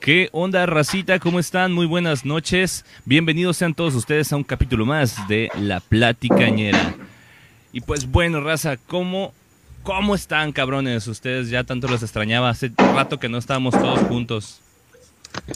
[0.00, 1.18] ¿Qué onda, racita?
[1.18, 1.72] ¿Cómo están?
[1.72, 2.84] Muy buenas noches.
[3.04, 6.94] Bienvenidos sean todos ustedes a un capítulo más de La Platicañera.
[7.72, 9.32] Y pues bueno, raza, ¿cómo,
[9.82, 11.06] ¿cómo están, cabrones?
[11.06, 12.50] Ustedes ya tanto los extrañaba.
[12.50, 14.60] Hace rato que no estábamos todos juntos.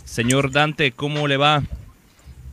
[0.05, 1.63] Señor Dante, ¿cómo le va?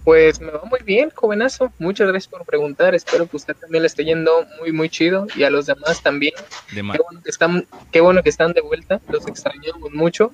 [0.04, 1.72] Pues me va muy bien, jovenazo.
[1.80, 2.94] Muchas gracias por preguntar.
[2.94, 5.28] Espero que usted también le esté yendo muy, muy chido.
[5.36, 6.34] Y a los demás también.
[6.72, 9.00] De Qué bueno que están, qué bueno que están de vuelta.
[9.08, 10.32] Los extrañamos mucho.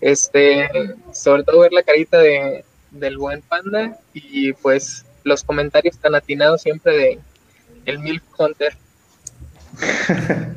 [0.00, 0.68] Este,
[1.12, 6.62] sobre todo ver la carita de, del buen panda y pues los comentarios tan atinados
[6.62, 7.18] siempre de
[7.86, 8.76] el Milk Hunter.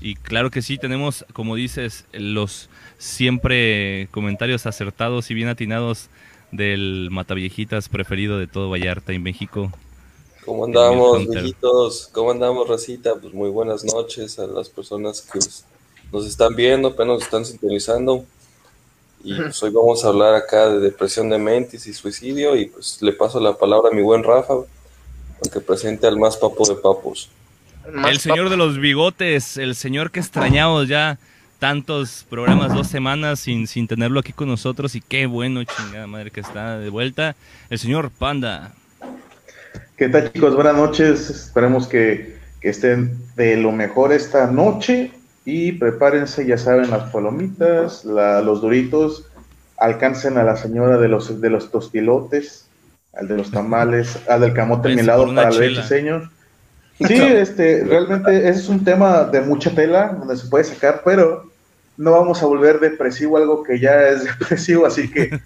[0.00, 2.68] Y claro que sí, tenemos, como dices, los
[2.98, 6.10] siempre comentarios acertados y bien atinados
[6.52, 9.72] del Mataviejitas preferido de todo Vallarta y México.
[10.44, 12.08] ¿Cómo andamos, viejitos?
[12.12, 13.16] ¿Cómo andamos, racita?
[13.20, 15.40] Pues muy buenas noches a las personas que
[16.16, 18.24] nos están viendo, apenas nos están sintonizando.
[19.22, 22.56] Y pues hoy vamos a hablar acá de depresión de mentis y suicidio.
[22.56, 24.54] Y pues le paso la palabra a mi buen Rafa
[25.40, 27.28] para que presente al más papo de papos.
[28.08, 31.18] El señor de los bigotes, el señor que extrañamos ya
[31.58, 34.94] tantos programas, dos semanas sin, sin tenerlo aquí con nosotros.
[34.94, 37.36] Y qué bueno, chingada madre, que está de vuelta.
[37.68, 38.72] El señor Panda.
[39.96, 40.54] ¿Qué tal chicos?
[40.54, 41.30] Buenas noches.
[41.30, 45.10] Esperemos que, que estén de lo mejor esta noche
[45.46, 49.24] y prepárense, ya saben, las palomitas, la- los duritos,
[49.78, 52.66] alcancen a la señora de los, de los tostilotes,
[53.14, 56.28] al de los tamales, al del camote una para el señor.
[56.98, 61.44] Sí, este, realmente es un tema de mucha tela donde se puede sacar, pero
[61.98, 65.38] no vamos a volver depresivo algo que ya es depresivo, así que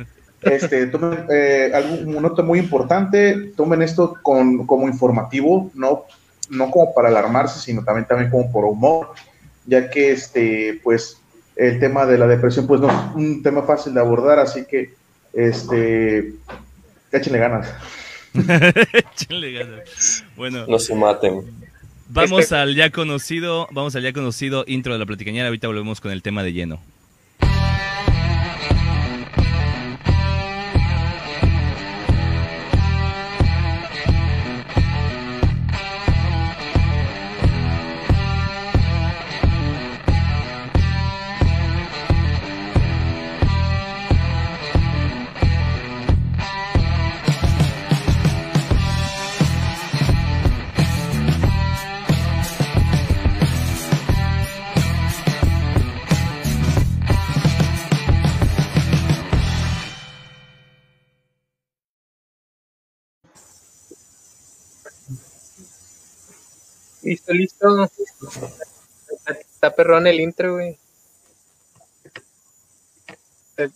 [0.43, 1.73] este, tomen eh,
[2.07, 6.05] un nota muy importante, tomen esto con, como informativo, no,
[6.51, 9.09] no como para alarmarse, sino también, también como por humor,
[9.71, 11.17] ya que este, pues,
[11.57, 14.93] el tema de la depresión pues no es un tema fácil de abordar, así que
[15.33, 16.33] este,
[17.13, 17.69] échenle ganas.
[18.35, 20.25] Échenle ganas.
[20.37, 21.43] Bueno, No se maten.
[22.09, 25.47] vamos Este- al ya conocido, vamos al ya conocido intro de la platicañera.
[25.49, 26.81] Ahorita volvemos con el tema de lleno.
[67.11, 67.91] Listo, listo.
[69.27, 70.79] Está perrón el intro, güey.
[73.57, 73.69] Eh,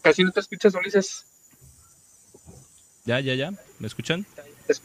[0.00, 1.26] Casi no te escuchas, Ulises.
[3.04, 3.52] ¿Ya, ya, ya?
[3.78, 4.24] ¿Me escuchan?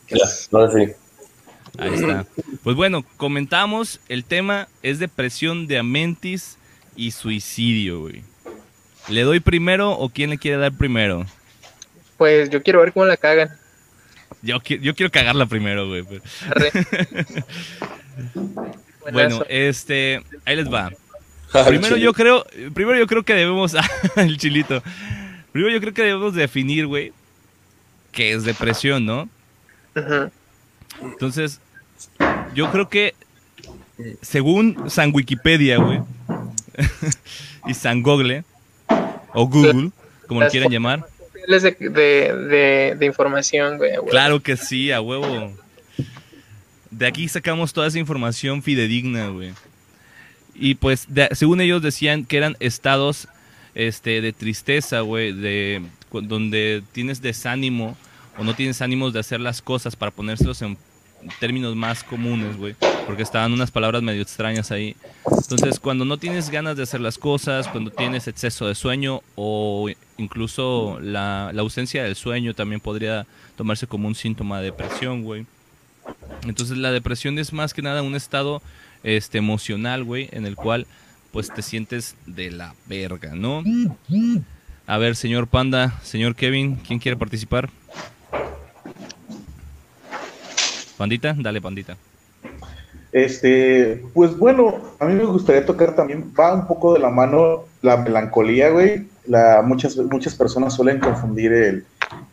[0.10, 0.92] Ya, ahora sí.
[1.78, 2.26] Ahí está.
[2.62, 6.58] Pues bueno, comentamos, el tema es depresión de amentis
[6.98, 8.24] y suicidio, güey.
[9.08, 11.26] ¿Le doy primero o quién le quiere dar primero?
[12.18, 13.58] Pues yo quiero ver cómo la cagan.
[14.42, 16.04] Yo, yo quiero cagarla primero, güey.
[16.04, 16.24] pero-.
[19.12, 20.92] Bueno, este, ahí les va.
[21.52, 22.46] Ah, Primero yo creo,
[22.76, 23.76] primero yo creo que debemos,
[24.18, 24.84] el chilito.
[25.52, 27.12] Primero yo creo que debemos definir, güey,
[28.12, 29.28] qué es depresión, ¿no?
[31.02, 31.60] Entonces,
[32.54, 33.16] yo creo que
[34.22, 36.02] según San Wikipedia, güey,
[37.66, 38.44] y San Google,
[39.34, 39.90] o Google,
[40.28, 41.08] como lo quieran llamar,
[41.50, 43.94] De, de, de, de información, güey.
[44.08, 45.52] claro que sí, a huevo.
[46.92, 49.54] De aquí sacamos toda esa información fidedigna, güey.
[50.54, 53.28] Y pues, según ellos decían que eran estados
[53.74, 57.98] este, de tristeza, güey, de donde tienes desánimo
[58.38, 60.78] o no tienes ánimos de hacer las cosas para ponérselos en
[61.40, 62.75] términos más comunes, güey,
[63.06, 64.96] porque estaban unas palabras medio extrañas ahí.
[65.26, 69.90] Entonces, cuando no tienes ganas de hacer las cosas, cuando tienes exceso de sueño o
[70.17, 75.46] incluso la, la ausencia del sueño también podría tomarse como un síntoma de depresión, güey.
[76.44, 78.61] Entonces, la depresión es más que nada un estado
[79.03, 80.88] este emocional, güey, en el cual
[81.32, 83.64] pues te sientes de la verga, ¿no?
[84.88, 87.70] A ver, señor Panda, señor Kevin, ¿quién quiere participar?
[90.99, 91.96] Pandita, dale, Pandita.
[93.13, 97.63] Este, pues bueno, a mí me gustaría tocar también, va un poco de la mano
[97.81, 99.07] la melancolía, güey.
[99.25, 101.85] La, muchas, muchas personas suelen confundir el,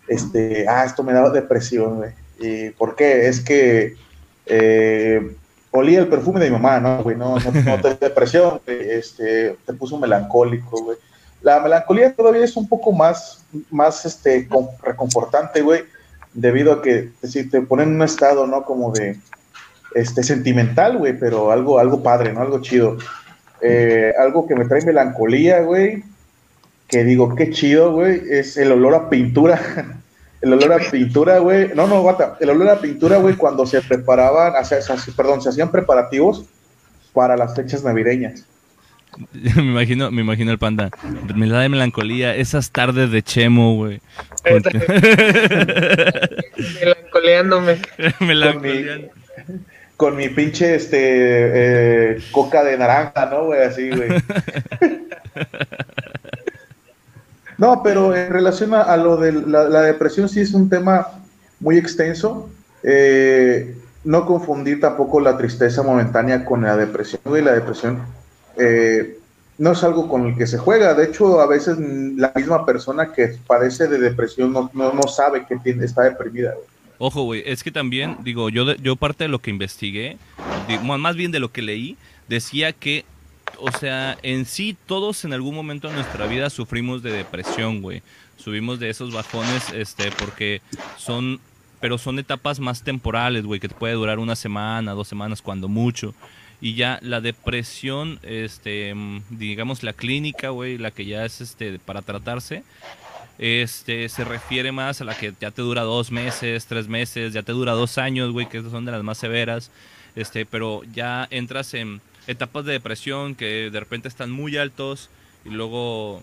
[0.08, 2.10] este, ah, esto me da depresión, güey.
[2.40, 3.28] ¿Y por qué?
[3.28, 3.94] Es que,
[4.46, 5.36] eh,
[5.70, 7.16] olía el perfume de mi mamá, ¿no, güey?
[7.16, 10.98] No, no, no te depresión, este, te puso melancólico, güey.
[11.40, 14.48] La melancolía todavía es un poco más, más este,
[14.82, 15.84] reconfortante, güey,
[16.36, 18.62] debido a que si te ponen en un estado, ¿no?
[18.62, 19.16] Como de,
[19.94, 22.42] este, sentimental, güey, pero algo, algo padre, ¿no?
[22.42, 22.98] Algo chido.
[23.62, 26.04] Eh, algo que me trae melancolía, güey,
[26.86, 29.58] que digo, qué chido, güey, es el olor a pintura.
[30.42, 31.72] el olor a pintura, güey.
[31.74, 32.36] No, no, bata.
[32.38, 34.52] El olor a pintura, güey, cuando se preparaban,
[35.16, 36.44] perdón, se hacían preparativos
[37.14, 38.44] para las fechas navideñas.
[39.56, 40.90] me imagino, me imagino el panda.
[41.34, 44.00] Me da de melancolía esas tardes de chemo, güey.
[46.80, 47.78] Melancoleándome.
[48.20, 49.10] Melancoleando
[49.96, 53.62] con mi pinche este eh, coca de naranja, ¿no, güey?
[53.62, 54.10] Así, güey.
[57.58, 61.08] no, pero en relación a, lo de la, depresión, sí es un tema
[61.60, 62.50] muy extenso.
[62.82, 63.74] Eh,
[64.04, 67.42] no confundir tampoco la tristeza momentánea con la depresión, güey.
[67.42, 68.02] La depresión
[68.58, 69.18] eh,
[69.58, 70.94] no es algo con el que se juega.
[70.94, 75.56] De hecho, a veces la misma persona que padece de depresión no, no, sabe que
[75.56, 76.54] tiene, está deprimida.
[76.98, 80.16] Ojo, güey, es que también, digo, yo, yo parte de lo que investigué,
[80.82, 81.96] más bien de lo que leí,
[82.28, 83.04] decía que,
[83.58, 88.02] o sea, en sí todos en algún momento de nuestra vida sufrimos de depresión, güey.
[88.36, 90.60] Subimos de esos bajones, este, porque
[90.96, 91.40] son,
[91.80, 95.68] pero son etapas más temporales, güey, que te puede durar una semana, dos semanas, cuando
[95.68, 96.14] mucho.
[96.60, 98.94] Y ya la depresión, este,
[99.30, 102.62] digamos la clínica, güey, la que ya es, este, para tratarse,
[103.38, 107.42] este, se refiere más a la que ya te dura dos meses, tres meses, ya
[107.42, 109.70] te dura dos años, güey, que son de las más severas,
[110.14, 115.10] este, pero ya entras en etapas de depresión que de repente están muy altos
[115.44, 116.22] y luego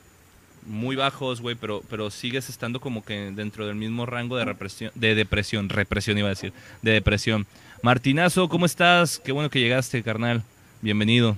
[0.66, 4.92] muy bajos, güey, pero, pero sigues estando como que dentro del mismo rango de represión,
[4.96, 7.46] de depresión, represión iba a decir, de depresión.
[7.84, 9.20] Martinazo, ¿cómo estás?
[9.20, 10.42] Qué bueno que llegaste, carnal.
[10.80, 11.36] Bienvenido.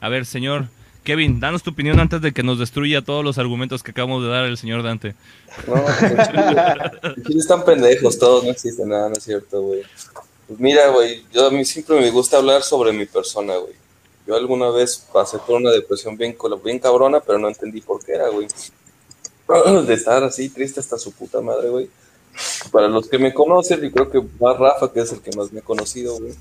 [0.00, 0.66] A ver, señor,
[1.02, 4.28] Kevin, danos tu opinión antes de que nos destruya todos los argumentos que acabamos de
[4.28, 5.16] dar el señor Dante.
[5.66, 5.74] No,
[7.10, 9.82] aquí están pendejos todos, no existe nada, no es cierto, güey.
[10.46, 13.74] Pues mira, güey, yo a mí siempre me gusta hablar sobre mi persona, güey.
[14.28, 18.12] Yo alguna vez pasé por una depresión bien, bien cabrona, pero no entendí por qué
[18.12, 18.46] era, güey.
[19.88, 21.90] De estar así triste hasta su puta madre, güey.
[22.72, 25.52] Para los que me conocen, y creo que más Rafa, que es el que más
[25.52, 26.34] me ha conocido, güey.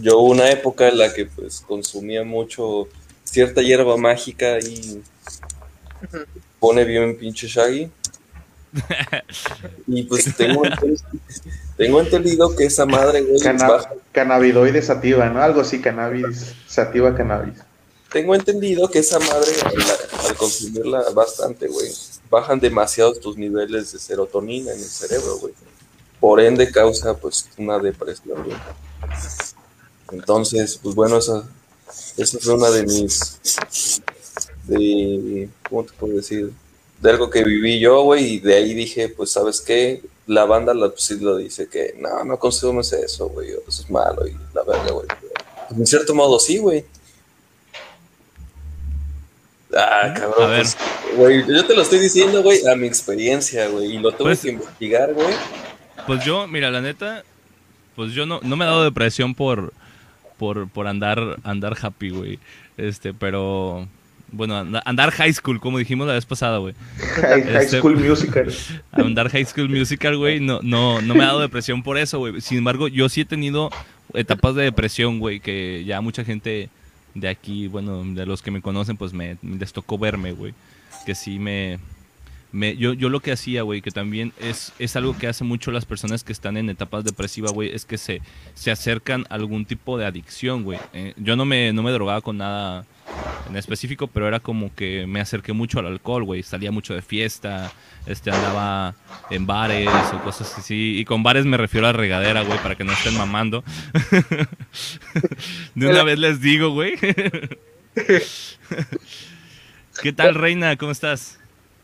[0.00, 2.88] Yo hubo una época en la que pues consumía mucho
[3.24, 5.02] cierta hierba mágica y
[6.58, 7.90] pone bien pinche Shaggy.
[9.88, 10.62] y pues tengo,
[11.76, 13.40] tengo entendido que esa madre, güey.
[14.12, 15.42] Cannabidoide sativa, ¿no?
[15.42, 17.54] Algo así, cannabis, sativa cannabis.
[18.12, 19.52] Tengo entendido que esa madre,
[20.26, 21.92] al, consumirla bastante, güey,
[22.28, 25.54] bajan demasiado tus niveles de serotonina en el cerebro, güey.
[26.18, 28.56] Por ende causa, pues, una depresión, güey.
[30.10, 31.44] Entonces, pues bueno, esa,
[32.16, 33.38] esa fue una de mis.
[34.66, 35.48] de.
[35.68, 36.52] ¿Cómo te puedo decir?
[37.00, 40.02] De algo que viví yo, güey, y de ahí dije, pues, ¿sabes qué?
[40.26, 43.88] La banda la, pues, sí lo dice que no, no consumes eso, güey, eso es
[43.88, 45.06] malo y la verga, güey.
[45.68, 46.84] Pues, en cierto modo, sí, güey.
[49.76, 50.42] Ah, cabrón.
[50.42, 50.62] A ver.
[50.62, 50.76] Pues,
[51.16, 54.40] güey, yo te lo estoy diciendo, güey, a mi experiencia, güey, y lo tuve pues
[54.40, 55.34] que investigar, güey.
[56.06, 57.24] Pues yo, mira, la neta,
[57.94, 59.72] pues yo no, no me he dado depresión por,
[60.38, 62.38] por, por andar, andar happy, güey.
[62.76, 63.86] Este, pero
[64.32, 66.74] bueno, andar high school, como dijimos la vez pasada, güey.
[66.98, 68.52] High, este, School Musical.
[68.92, 72.40] Andar High School Musical, güey, no, no, no me ha dado depresión por eso, güey.
[72.40, 73.70] Sin embargo, yo sí he tenido
[74.14, 76.68] etapas de depresión, güey, que ya mucha gente
[77.14, 80.54] de aquí, bueno, de los que me conocen, pues me les tocó verme, güey.
[81.06, 81.78] Que sí me,
[82.52, 85.84] yo, yo lo que hacía, güey, que también es, es algo que hacen mucho las
[85.84, 88.22] personas que están en etapas depresivas, güey, es que se,
[88.54, 90.78] se acercan a algún tipo de adicción, güey.
[90.92, 92.86] Eh, yo no me, no me drogaba con nada
[93.50, 96.42] en específico, pero era como que me acerqué mucho al alcohol, güey.
[96.42, 97.72] Salía mucho de fiesta,
[98.06, 98.94] este, andaba
[99.28, 100.98] en bares o cosas así.
[100.98, 103.64] Y con bares me refiero a regadera, güey, para que no estén mamando.
[105.74, 106.96] de una vez les digo, güey.
[110.02, 110.76] ¿Qué tal, Reina?
[110.76, 111.38] ¿Cómo estás?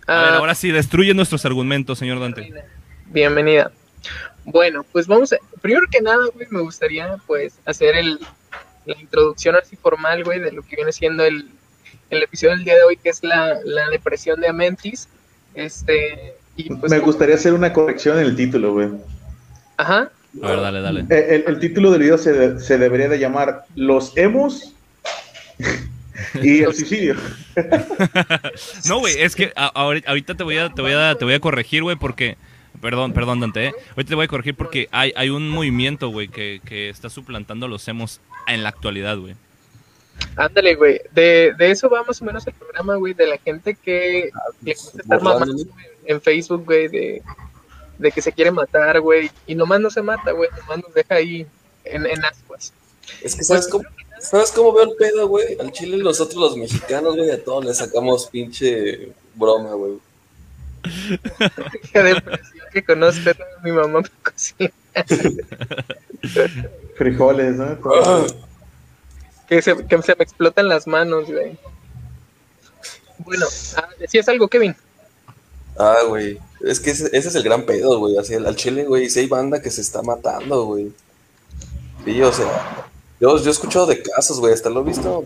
[0.06, 0.36] A ver, ah.
[0.38, 2.52] ahora sí, destruye nuestros argumentos, señor Dante.
[3.06, 3.72] Bienvenida.
[4.44, 8.20] Bueno, pues vamos a, primero que nada, güey, me gustaría pues hacer el,
[8.86, 11.48] la introducción así formal, güey, de lo que viene siendo el,
[12.10, 15.08] el episodio del día de hoy, que es la, la depresión de Amentis.
[15.54, 18.88] Este, y pues, me gustaría hacer una corrección en el título, güey.
[19.76, 20.10] Ajá.
[20.42, 21.00] A ver, dale, dale.
[21.10, 24.74] Eh, el, el, título del video se, se debería de llamar Los hemos
[26.42, 27.16] y el suicidio.
[28.88, 31.82] no, güey, es que ahorita te voy a, te voy a, te voy a corregir,
[31.82, 32.36] güey, porque
[32.80, 33.66] Perdón, perdón, Dante.
[33.66, 33.72] ¿eh?
[33.90, 37.68] Ahorita te voy a corregir porque hay, hay un movimiento, güey, que, que está suplantando
[37.68, 39.34] los emos en la actualidad, güey.
[40.36, 41.00] Ándale, güey.
[41.12, 44.30] De, de eso va más o menos el programa, güey, de la gente que
[44.62, 45.64] le gusta estar mamando
[46.04, 47.22] en Facebook, güey, de,
[47.98, 49.30] de que se quiere matar, güey.
[49.46, 51.46] Y nomás no se mata, güey, nomás nos deja ahí
[51.84, 52.72] en, en ascuas.
[53.22, 53.84] Es que, ¿sabes cómo,
[54.20, 55.56] ¿sabes cómo veo el pedo, güey?
[55.58, 59.94] Al chile nosotros los mexicanos, güey, a todos le sacamos pinche broma, güey.
[61.92, 63.30] De depresión que conozco,
[63.64, 64.70] mi mamá me cocina.
[66.96, 67.78] Frijoles, ¿no?
[69.48, 71.58] que, se, que se me explotan las manos, güey.
[73.18, 74.76] Bueno, ah, decías algo, Kevin.
[75.78, 76.38] Ah, güey.
[76.60, 78.16] Es que ese, ese es el gran pedo, güey.
[78.18, 80.92] Así, al chile, güey, si hay banda que se está matando, güey.
[82.04, 82.86] Sí, o sea,
[83.20, 85.24] yo, yo he escuchado de casos, güey, hasta lo he visto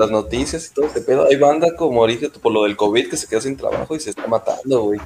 [0.00, 1.26] las noticias y todo este pedo.
[1.28, 4.10] Hay banda como ahorita por lo del COVID que se queda sin trabajo y se
[4.10, 5.00] está matando, güey.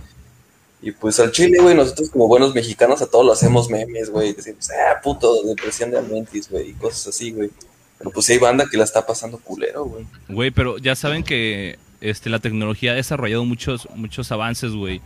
[0.80, 4.34] Y pues al chile, güey, nosotros como buenos mexicanos a todos lo hacemos memes, güey.
[4.34, 7.50] Decimos, ah, puto, depresión de Amentis, güey, y cosas así, güey.
[7.98, 10.06] Pero pues sí hay banda que la está pasando culero, güey.
[10.28, 15.00] Güey, pero ya saben que este, la tecnología ha desarrollado muchos, muchos avances, güey.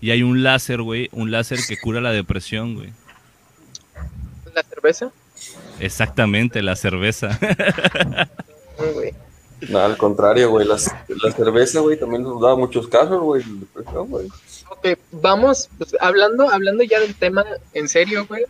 [0.00, 2.90] Y hay un láser, güey, un láser que cura la depresión, güey.
[4.54, 5.12] ¿La cerveza?
[5.80, 7.38] Exactamente, la cerveza.
[8.94, 9.14] Güey.
[9.68, 13.60] No, al contrario, güey, las- la cerveza, güey, también nos da muchos casos, güey, de
[13.60, 14.26] depresión, güey.
[14.70, 17.44] Ok, vamos, pues, hablando, hablando ya del tema
[17.74, 18.44] en serio, güey.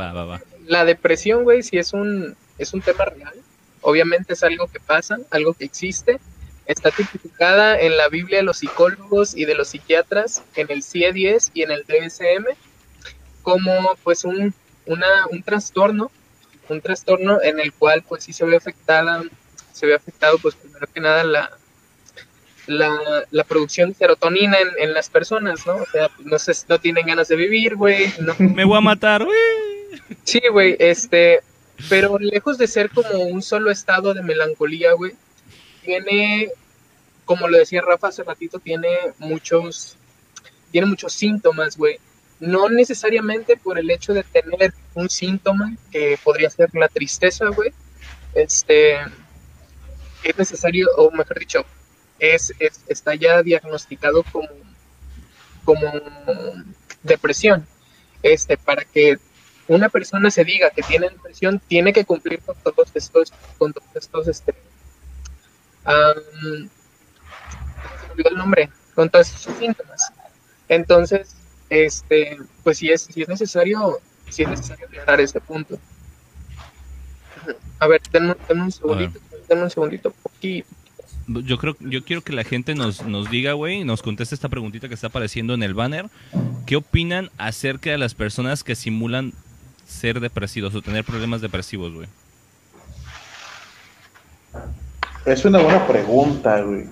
[0.00, 0.40] Va, va, va.
[0.66, 3.34] La depresión, güey, sí es un, es un tema real.
[3.82, 6.18] Obviamente es algo que pasa, algo que existe.
[6.64, 11.50] Está tipificada en la Biblia de los psicólogos y de los psiquiatras, en el CIE-10
[11.52, 12.46] y en el DSM,
[13.42, 13.70] como
[14.02, 14.54] pues un,
[14.86, 16.10] una, un trastorno,
[16.68, 19.22] un trastorno en el cual pues sí se ve afectada,
[19.72, 21.50] se ve afectado pues primero que nada la,
[22.66, 25.76] la, la producción de serotonina en, en las personas, ¿no?
[25.76, 28.80] O sea, pues, no, se, no tienen ganas de vivir, güey, no, Me voy a
[28.80, 29.38] matar, güey.
[30.24, 31.40] Sí, güey, este,
[31.88, 35.12] pero lejos de ser como un solo estado de melancolía, güey,
[35.82, 36.50] tiene,
[37.24, 39.96] como lo decía Rafa hace ratito, tiene muchos,
[40.70, 41.98] tiene muchos síntomas, güey.
[42.46, 47.72] No necesariamente por el hecho de tener un síntoma que podría ser la tristeza, güey.
[48.34, 48.96] Este,
[50.22, 51.64] es necesario, o mejor dicho,
[52.18, 54.48] es, es- está ya diagnosticado como,
[55.64, 55.92] como
[57.02, 57.66] depresión.
[58.22, 59.18] Este, para que
[59.68, 63.88] una persona se diga que tiene depresión, tiene que cumplir con todos estos, con todos
[63.94, 64.54] estos, este,
[68.12, 70.12] olvidó el nombre, con todos estos síntomas.
[70.68, 71.36] Entonces,
[71.70, 75.78] este, pues sí es, sí es necesario, sí es necesario aclarar ese punto.
[77.78, 79.18] A ver, denme, denme un segundito,
[79.48, 80.68] denme un segundito, poquito.
[81.26, 84.50] Yo creo, yo quiero que la gente nos, nos diga, güey, y nos conteste esta
[84.50, 86.06] preguntita que está apareciendo en el banner.
[86.66, 89.32] ¿Qué opinan acerca de las personas que simulan
[89.86, 92.08] ser depresivos o tener problemas depresivos, güey?
[95.24, 96.84] Es una buena pregunta, güey.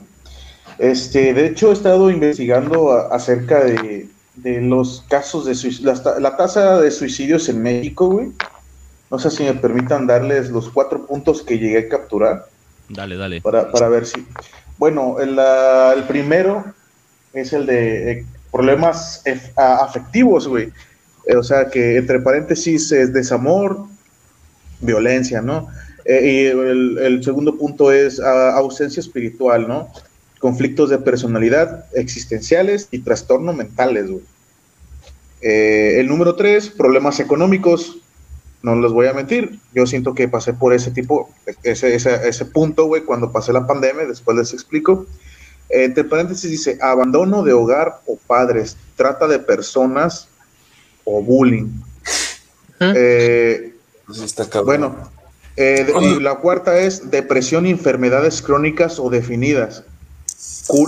[0.79, 6.03] Este, de hecho, he estado investigando a- acerca de, de los casos de suicidio, la,
[6.03, 8.29] ta- la tasa de suicidios en México, güey.
[9.11, 12.47] No sé si me permitan darles los cuatro puntos que llegué a capturar
[12.89, 13.41] Dale, dale.
[13.43, 14.27] para, para ver si.
[14.79, 16.65] Bueno, el, el primero
[17.35, 20.73] es el de eh, problemas ef- a- afectivos, güey.
[21.27, 23.87] Eh, o sea, que entre paréntesis es desamor,
[24.81, 25.69] violencia, ¿no?
[26.05, 29.89] Eh, y el, el segundo punto es ausencia espiritual, ¿no?
[30.43, 34.25] Conflictos de personalidad existenciales y trastornos mentales, güey.
[35.41, 37.99] Eh, el número tres, problemas económicos.
[38.63, 41.31] No les voy a mentir, yo siento que pasé por ese tipo,
[41.65, 45.07] ese, ese, ese punto, güey, cuando pasé la pandemia, después les explico.
[45.69, 50.29] Eh, entre paréntesis dice, abandono de hogar o padres, trata de personas
[51.05, 51.71] o bullying.
[52.81, 53.75] Eh,
[54.07, 54.97] Pues está bueno,
[55.57, 59.85] eh, de- y la cuarta es depresión y enfermedades crónicas o definidas.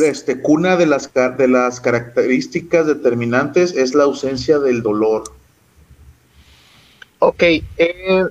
[0.04, 5.24] Este, cuna de las, de las características determinantes es la ausencia del dolor.
[7.20, 8.24] Ok, eh,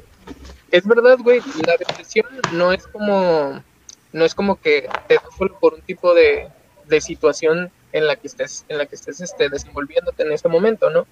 [0.71, 3.63] es verdad, güey, la depresión no es como,
[4.11, 6.49] no es como que te solo por un tipo de,
[6.87, 10.89] de situación en la que estés, en la que estés este, desenvolviéndote en ese momento,
[10.89, 11.07] ¿no?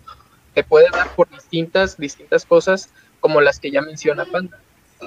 [0.53, 2.89] Te puede dar por distintas, distintas cosas
[3.21, 4.59] como las que ya menciona Panda.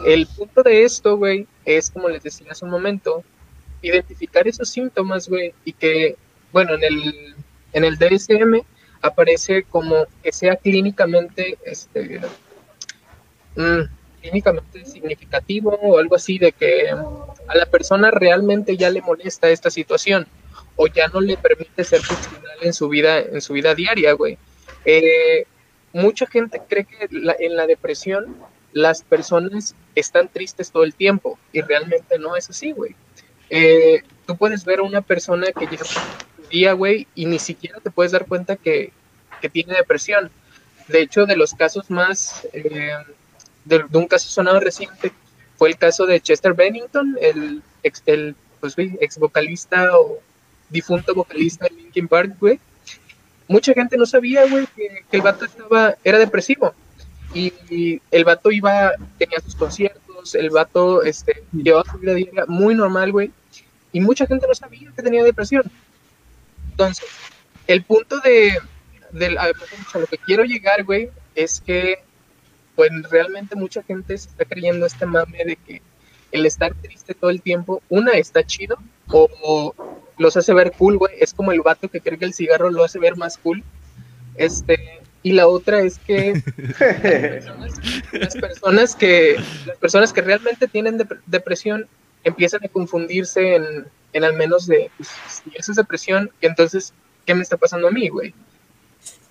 [0.06, 3.22] El punto de esto, güey, es como les decía hace un momento,
[3.88, 6.16] identificar esos síntomas, güey, y que,
[6.52, 7.34] bueno, en el,
[7.72, 8.62] en el DSM
[9.02, 12.20] aparece como que sea clínicamente, este,
[13.56, 13.82] mm,
[14.22, 19.70] clínicamente significativo o algo así de que a la persona realmente ya le molesta esta
[19.70, 20.26] situación
[20.76, 24.38] o ya no le permite ser funcional en su vida, en su vida diaria, güey.
[24.86, 25.46] Eh,
[25.92, 28.36] mucha gente cree que en la depresión
[28.72, 32.96] las personas están tristes todo el tiempo y realmente no es así, güey.
[33.50, 35.84] Eh, tú puedes ver a una persona que llega
[36.38, 38.92] un día, güey, y ni siquiera te puedes dar cuenta que,
[39.40, 40.30] que tiene depresión.
[40.88, 42.92] De hecho, de los casos más, eh,
[43.64, 45.12] de, un caso sonado reciente,
[45.56, 50.18] fue el caso de Chester Bennington, el ex, el, pues, ex vocalista o
[50.68, 52.60] difunto vocalista de Linkin Park, güey.
[53.48, 56.74] Mucha gente no sabía, güey, que, el vato estaba, era depresivo.
[57.34, 62.74] Y, el vato iba, tenía sus conciertos, el vato este, llevaba su vida diaria muy
[62.74, 63.30] normal, güey.
[63.92, 65.64] Y mucha gente no sabía que tenía depresión.
[66.70, 67.06] Entonces,
[67.66, 68.58] el punto de,
[69.38, 69.48] a,
[69.98, 71.98] lo que quiero llegar, güey, es que
[72.74, 75.82] pues realmente mucha gente se está creyendo este mame de que
[76.32, 78.76] el estar triste todo el tiempo, una, está chido,
[79.06, 79.72] o,
[80.18, 82.82] los hace ver cool, güey, es como el vato que cree que el cigarro lo
[82.82, 83.62] hace ver más cool,
[84.34, 86.34] este, y la otra es que
[88.12, 91.88] las, personas, que las personas que realmente tienen depresión
[92.24, 96.92] empiezan a confundirse en, en al menos de, pues, si eso es depresión, entonces,
[97.24, 98.34] ¿qué me está pasando a mí, güey?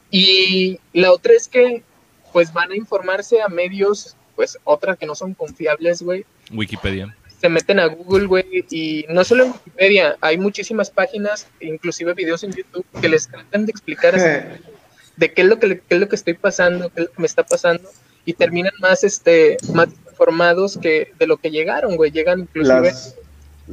[0.10, 1.84] Y la otra es que,
[2.32, 6.26] pues van a informarse a medios, pues otras que no son confiables, güey.
[6.52, 7.16] Wikipedia.
[7.40, 12.44] Se meten a Google, güey, y no solo en Wikipedia, hay muchísimas páginas, inclusive videos
[12.44, 14.16] en YouTube, que les tratan de explicar
[15.18, 17.22] de qué es lo que, qué es lo que estoy pasando, qué es lo que
[17.22, 17.90] me está pasando,
[18.26, 22.12] y terminan más, este, más informados que de lo que llegaron, güey.
[22.12, 22.94] Llegan inclusive...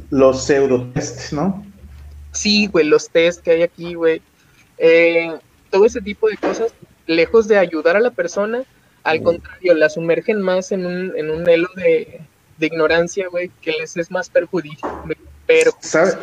[0.09, 1.65] los pseudo-tests, ¿no?
[2.31, 4.21] Sí, güey, los test que hay aquí, güey.
[4.77, 5.31] Eh,
[5.69, 6.73] todo ese tipo de cosas,
[7.07, 8.63] lejos de ayudar a la persona,
[9.03, 12.21] al contrario, la sumergen más en un, en un elo de,
[12.59, 14.91] ignorancia, güey, que les es más perjudicial.
[15.47, 16.15] Pero, ¿sabes?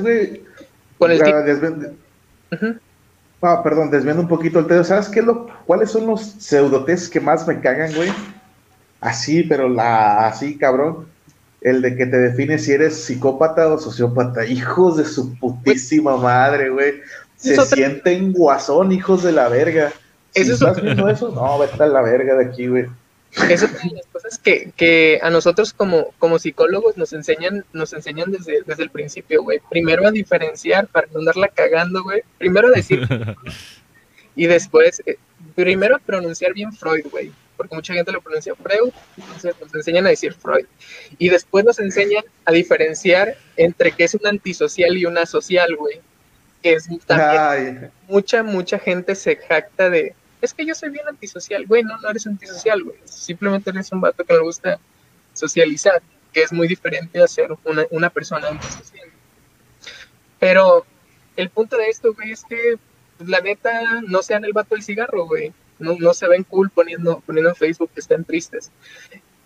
[0.00, 0.42] güey?
[0.98, 1.20] Con el
[3.42, 4.84] Ah, perdón, desviando un poquito el tema.
[4.84, 8.10] ¿Sabes qué lo, cuáles son los pseudotes que más me cagan, güey?
[9.00, 11.06] Así, pero la, así, cabrón.
[11.60, 14.44] El de que te define si eres psicópata o sociópata.
[14.46, 16.94] Hijos de su putísima madre, güey.
[17.36, 19.92] Se sienten guasón, hijos de la verga.
[20.34, 21.30] ¿Eso ¿Estás viendo eso?
[21.30, 22.86] No, vete a la verga de aquí, güey.
[23.32, 28.32] Esas son las cosas que, que a nosotros como, como psicólogos nos enseñan, nos enseñan
[28.32, 29.60] desde, desde el principio, güey.
[29.68, 32.22] Primero a diferenciar para no andarla cagando, güey.
[32.38, 33.06] Primero a decir
[34.36, 35.16] y después, eh,
[35.54, 37.30] primero a pronunciar bien Freud, güey.
[37.56, 40.66] Porque mucha gente lo pronuncia Freud, entonces nos enseñan a decir Freud.
[41.18, 46.00] Y después nos enseñan a diferenciar entre qué es un antisocial y una social, güey
[46.74, 50.14] es también mucha, mucha gente se jacta de,
[50.46, 54.00] es que yo soy bien antisocial, güey, no, no eres antisocial, güey, simplemente eres un
[54.00, 54.80] vato que le gusta
[55.34, 57.50] socializar, que es muy diferente a ser
[57.90, 59.08] una, persona antisocial.
[60.38, 60.86] Pero
[61.36, 62.78] el punto de esto, güey, es que
[63.18, 65.52] pues, la neta no sean el vato del cigarro, güey.
[65.78, 68.70] No, no se ven cool poniendo, poniendo en Facebook que estén tristes.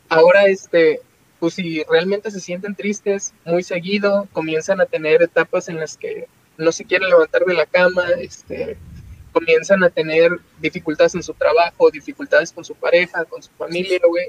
[0.09, 1.01] Ahora, este,
[1.41, 6.29] pues si realmente se sienten tristes muy seguido, comienzan a tener etapas en las que
[6.59, 8.77] no se quieren levantar de la cama, este,
[9.33, 14.29] comienzan a tener dificultades en su trabajo, dificultades con su pareja, con su familia, güey,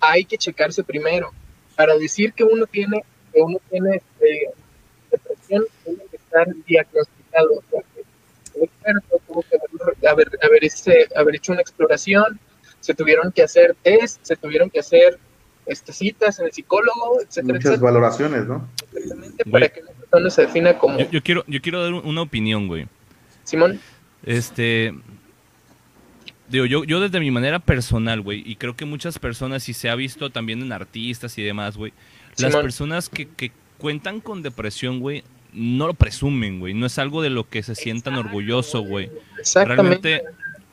[0.00, 1.32] hay que checarse primero.
[1.74, 4.50] Para decir que uno tiene, que uno tiene este,
[5.10, 7.62] depresión, tiene que estar diagnosticado.
[8.54, 12.40] El experto tuvo que haber, haber, este, haber hecho una exploración,
[12.80, 15.18] se tuvieron que hacer test, se tuvieron que hacer
[15.66, 17.58] este, citas en el psicólogo, etcétera.
[17.58, 18.68] Muchas valoraciones, ¿no?
[18.92, 19.82] Exactamente, para que
[20.20, 20.98] no se defina como...
[21.10, 22.86] Yo, quiero, yo quiero dar una opinión, güey.
[23.44, 23.80] Simón.
[24.26, 24.94] Este...
[26.48, 29.90] Digo, yo, yo desde mi manera personal, güey, y creo que muchas personas, y se
[29.90, 31.92] ha visto también en artistas y demás, güey,
[32.38, 36.74] las personas que, que cuentan con depresión, güey, no lo presumen, güey.
[36.74, 39.10] No es algo de lo que se sientan orgullosos, güey.
[39.54, 40.22] Realmente,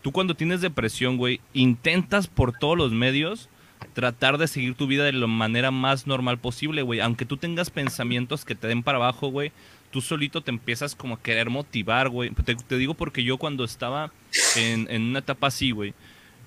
[0.02, 3.50] tú cuando tienes depresión, güey, intentas por todos los medios
[3.94, 7.00] tratar de seguir tu vida de la manera más normal posible, güey.
[7.00, 9.52] Aunque tú tengas pensamientos que te den para abajo, güey,
[9.94, 12.32] tú solito te empiezas como a querer motivar, güey.
[12.32, 14.12] Te, digo porque yo cuando estaba
[14.58, 15.94] en, en una etapa así, güey,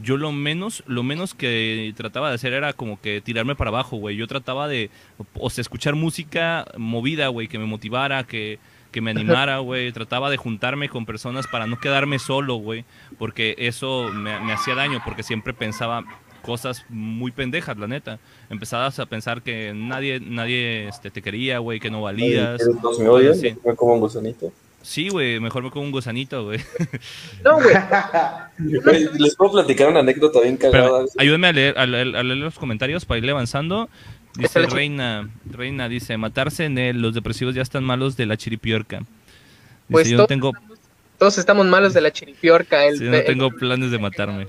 [0.00, 3.98] yo lo menos, lo menos que trataba de hacer era como que tirarme para abajo,
[3.98, 4.16] güey.
[4.16, 4.90] Yo trataba de,
[5.34, 8.58] o sea, escuchar música movida, güey, que me motivara, que,
[8.90, 9.92] que me animara, güey.
[9.92, 12.84] Trataba de juntarme con personas para no quedarme solo, güey.
[13.16, 16.04] Porque eso me, me hacía daño, porque siempre pensaba,
[16.46, 18.18] cosas muy pendejas, la neta.
[18.48, 22.62] Empezabas a pensar que nadie nadie este, te quería, güey, que no valías.
[22.98, 23.42] ¿Me oyes?
[23.64, 24.52] ¿Me como un gusanito?
[24.82, 26.60] Sí, güey, mejor me como un gusanito, güey.
[27.44, 29.08] No, güey.
[29.18, 31.04] Les puedo platicar una anécdota bien cagada.
[31.18, 33.88] ayúdenme a leer, a, leer, los comentarios para irle avanzando.
[34.36, 38.98] Dice Reina, Reina dice, matarse en él, los depresivos ya están malos de la chiripiorca.
[38.98, 39.08] Dice,
[39.90, 40.78] Pues yo no todos, tengo, estamos,
[41.18, 42.84] todos estamos malos de la chiripiorca.
[42.84, 44.46] El, sí, no el- tengo planes de matarme.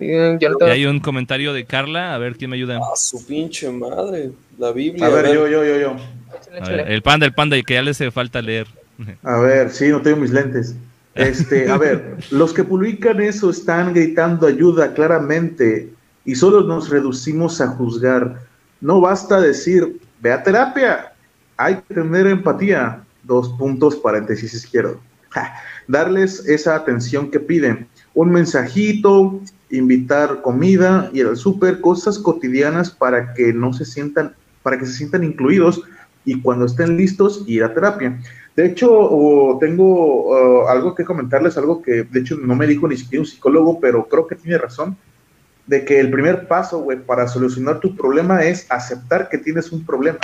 [0.00, 2.78] Yo no Y tengo- hay un comentario de Carla, a ver quién me ayuda.
[2.78, 4.30] A su pinche madre.
[4.58, 5.06] La Biblia.
[5.06, 5.96] A ver, yo, yo, yo, yo.
[5.96, 6.76] échale, A échale.
[6.84, 8.66] ver, el panda, el panda, y que ya le hace falta leer.
[9.22, 10.74] A ver, sí, no tengo mis lentes.
[11.14, 15.88] Este, a ver, los que publican eso están gritando ayuda claramente
[16.24, 18.38] y solo nos reducimos a juzgar.
[18.80, 21.12] No basta decir, ve a terapia,
[21.56, 23.02] hay que tener empatía.
[23.24, 25.00] Dos puntos, paréntesis izquierdo.
[25.30, 25.54] Ja,
[25.88, 27.88] Darles esa atención que piden.
[28.14, 34.78] Un mensajito, invitar comida, ir al súper, cosas cotidianas para que no se sientan, para
[34.78, 35.82] que se sientan incluidos
[36.24, 38.20] y cuando estén listos ir a terapia.
[38.56, 43.22] De hecho, tengo algo que comentarles, algo que de hecho no me dijo ni siquiera
[43.22, 44.96] un psicólogo, pero creo que tiene razón,
[45.66, 49.84] de que el primer paso, güey, para solucionar tu problema es aceptar que tienes un
[49.84, 50.18] problema.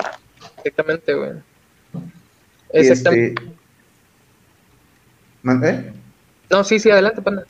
[0.65, 1.31] Exactamente, güey.
[2.71, 3.43] Este, Exactamente.
[5.43, 5.93] ¿Man- eh?
[6.51, 7.45] No, sí, sí, adelante, panda.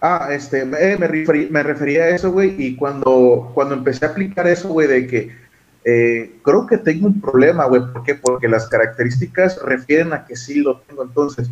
[0.00, 4.10] Ah, este, eh, me, referí- me refería a eso, güey, y cuando, cuando empecé a
[4.10, 5.36] aplicar eso, güey, de que
[5.84, 8.14] eh, creo que tengo un problema, güey, ¿por qué?
[8.14, 11.50] Porque las características refieren a que sí lo tengo, entonces,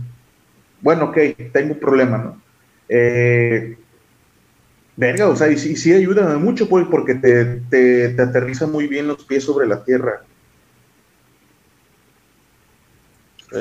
[0.81, 1.19] bueno, ok,
[1.53, 2.43] tengo un problema, ¿no?
[2.89, 3.77] Eh,
[4.97, 8.87] verga, o sea, y sí, sí ayuda mucho, güey, porque te, te, te aterriza muy
[8.87, 10.23] bien los pies sobre la tierra.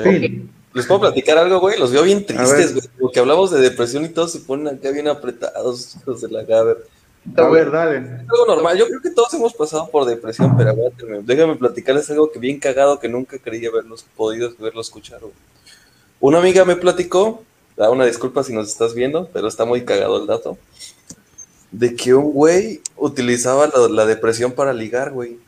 [0.02, 0.50] Fin.
[0.76, 1.78] ¿Les puedo platicar algo, güey?
[1.78, 2.86] Los veo bien tristes, güey.
[3.00, 6.84] Porque hablamos de depresión y todos se ponen acá bien apretados, hijos de la gaber.
[7.34, 7.96] A ver, dale.
[7.96, 8.76] Es algo normal.
[8.76, 11.22] Yo creo que todos hemos pasado por depresión, pero aguántenme.
[11.22, 15.20] Déjame platicarles algo que bien cagado que nunca creí haberlos podido verlo escuchar.
[15.20, 15.32] güey.
[16.20, 17.42] Una amiga me platicó,
[17.74, 20.58] da una disculpa si nos estás viendo, pero está muy cagado el dato,
[21.70, 25.38] de que un güey utilizaba la, la depresión para ligar, güey.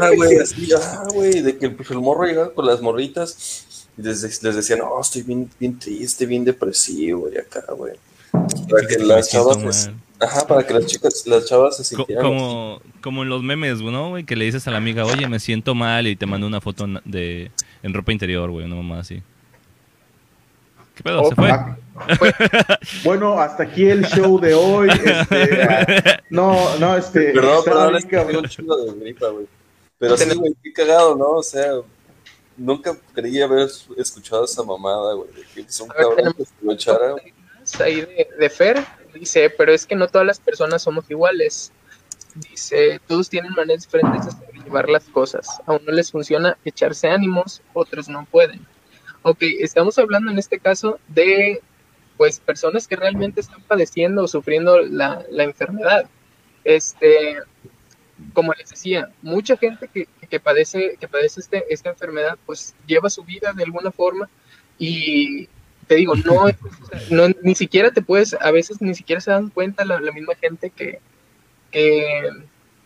[0.00, 4.02] Ah, güey, así, ah, güey, de que pues, el morro llegaba con las morritas y
[4.02, 7.94] les, les decía, no, estoy bien, bien triste, bien depresivo, y acá, güey.
[8.32, 13.22] Para que las chavas, ajá, para que las chicas, las chavas se sintieran como, como
[13.22, 14.24] en los memes, ¿no, güey?
[14.24, 16.86] Que le dices a la amiga, oye, me siento mal y te mando una foto
[17.04, 17.50] de,
[17.82, 19.22] en ropa interior, güey, una mamá así.
[21.00, 21.28] ¿Qué pedo?
[21.28, 21.50] ¿Se fue?
[23.04, 24.88] Bueno, hasta aquí el show de hoy.
[24.88, 27.32] Este, ah, no, no, este.
[27.32, 29.46] Perdón, perdón, es que un chingo de gripa, güey.
[29.98, 31.30] Pero sí, güey, qué cagado, ¿no?
[31.30, 31.72] O sea,
[32.56, 36.44] nunca creí haber escuchado esa mamada, güey, que es un cabrón que
[37.64, 38.84] se ahí de, de Fer
[39.14, 41.72] dice, pero es que no todas las personas somos iguales.
[42.34, 45.60] Dice, todos tienen maneras diferentes de sobrellevar las cosas.
[45.66, 48.66] A uno les funciona echarse ánimos, otros no pueden.
[49.22, 51.60] Ok, estamos hablando en este caso de
[52.16, 56.08] pues personas que realmente están padeciendo o sufriendo la, la enfermedad.
[56.64, 57.38] Este,
[58.32, 63.10] como les decía, mucha gente que, que padece, que padece este, esta enfermedad, pues lleva
[63.10, 64.28] su vida de alguna forma
[64.78, 65.48] y
[65.86, 66.46] te digo, no,
[67.10, 70.34] no ni siquiera te puedes, a veces ni siquiera se dan cuenta la, la misma
[70.34, 71.00] gente que,
[71.70, 72.28] que,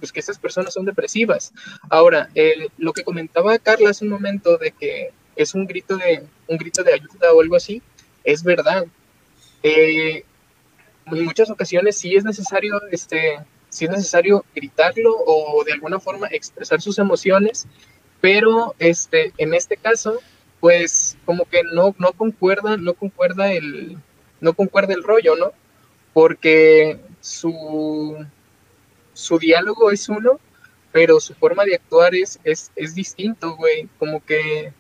[0.01, 1.53] pues que estas personas son depresivas.
[1.91, 6.25] Ahora, eh, lo que comentaba Carla hace un momento de que es un grito de,
[6.49, 7.83] un grito de ayuda o algo así,
[8.23, 8.87] es verdad.
[9.63, 10.25] Eh,
[11.07, 16.29] en muchas ocasiones sí es necesario, este, sí es necesario gritarlo o de alguna forma
[16.29, 17.67] expresar sus emociones,
[18.21, 20.21] pero este, en este caso,
[20.61, 23.99] pues como que no, no concuerda, no concuerda el,
[24.41, 25.53] no concuerda el rollo, ¿no?
[26.13, 28.25] Porque su,
[29.13, 30.39] su diálogo es uno,
[30.93, 33.89] pero su forma de actuar es, es, es distinto, güey.
[33.99, 34.73] Como que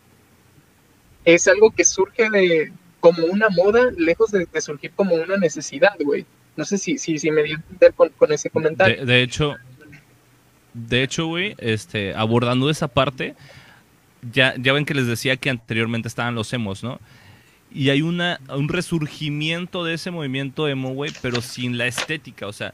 [1.25, 5.95] es algo que surge de como una moda, lejos de, de surgir como una necesidad,
[6.01, 6.25] güey.
[6.57, 9.05] No sé si, si, si me dio a entender con, con ese comentario.
[9.05, 9.57] De, de hecho,
[10.73, 13.35] de hecho, güey, este, abordando esa parte,
[14.33, 17.01] ya, ya ven que les decía que anteriormente estaban los emos, ¿no?
[17.73, 22.53] Y hay una, un resurgimiento de ese movimiento emo, güey, pero sin la estética, o
[22.53, 22.73] sea,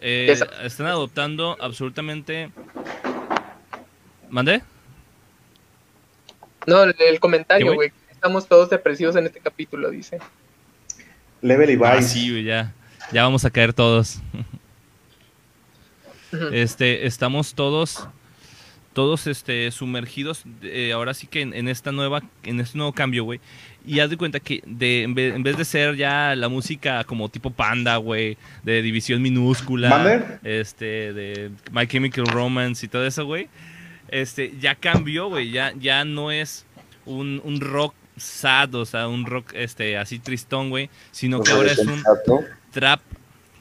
[0.00, 2.50] eh, están adoptando absolutamente...
[4.30, 4.62] ¿Mandé?
[6.68, 7.90] No, el, el ¿Qué, comentario, güey?
[8.10, 10.18] Estamos todos depresivos en este capítulo, dice.
[11.40, 12.08] Level y Ah, Vice.
[12.08, 12.74] sí, güey, ya.
[13.12, 14.20] Ya vamos a caer todos.
[16.52, 18.06] Este, estamos todos,
[18.92, 23.24] todos este, sumergidos, eh, ahora sí que en, en esta nueva, en este nuevo cambio,
[23.24, 23.40] güey.
[23.86, 27.02] Y haz de cuenta que de, en, vez, en vez de ser ya la música
[27.04, 30.22] como tipo panda, güey, de división minúscula, ¿Mande?
[30.44, 33.48] este, de My Chemical Romance y todo eso, güey,
[34.08, 36.64] este, ya cambió, güey, ya, ya no es
[37.06, 41.72] un, un rock sad, o sea, un rock este, así tristón, güey, sino que ahora
[41.72, 42.02] es un
[42.72, 43.00] trap,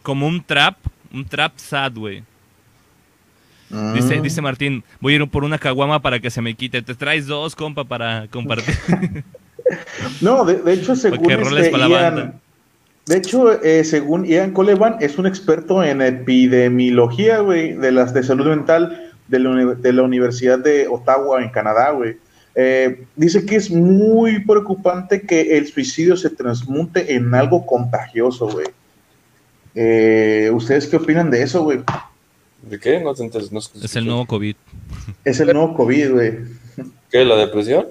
[0.03, 0.75] como un trap,
[1.13, 2.23] un trap sad, güey.
[3.93, 4.21] Dice, Mm.
[4.21, 6.81] dice Martín, voy a ir por una caguama para que se me quite.
[6.81, 8.75] Te traes dos, compa, para compartir.
[10.21, 12.39] No, de, de hecho, según este, Ian-
[13.05, 18.23] de hecho, eh, según Ian Coleman, es un experto en epidemiología, güey, de las de
[18.23, 22.17] salud mental de la, de la Universidad de Ottawa en Canadá, güey.
[22.55, 28.65] Eh, dice que es muy preocupante que el suicidio se transmute en algo contagioso, güey.
[29.75, 31.79] Eh, ¿Ustedes qué opinan de eso, güey?
[32.63, 32.99] ¿De qué?
[32.99, 34.55] No no es el nuevo COVID.
[35.23, 36.33] Es el nuevo COVID, güey.
[37.11, 37.23] ¿Qué?
[37.23, 37.85] ¿La depresión?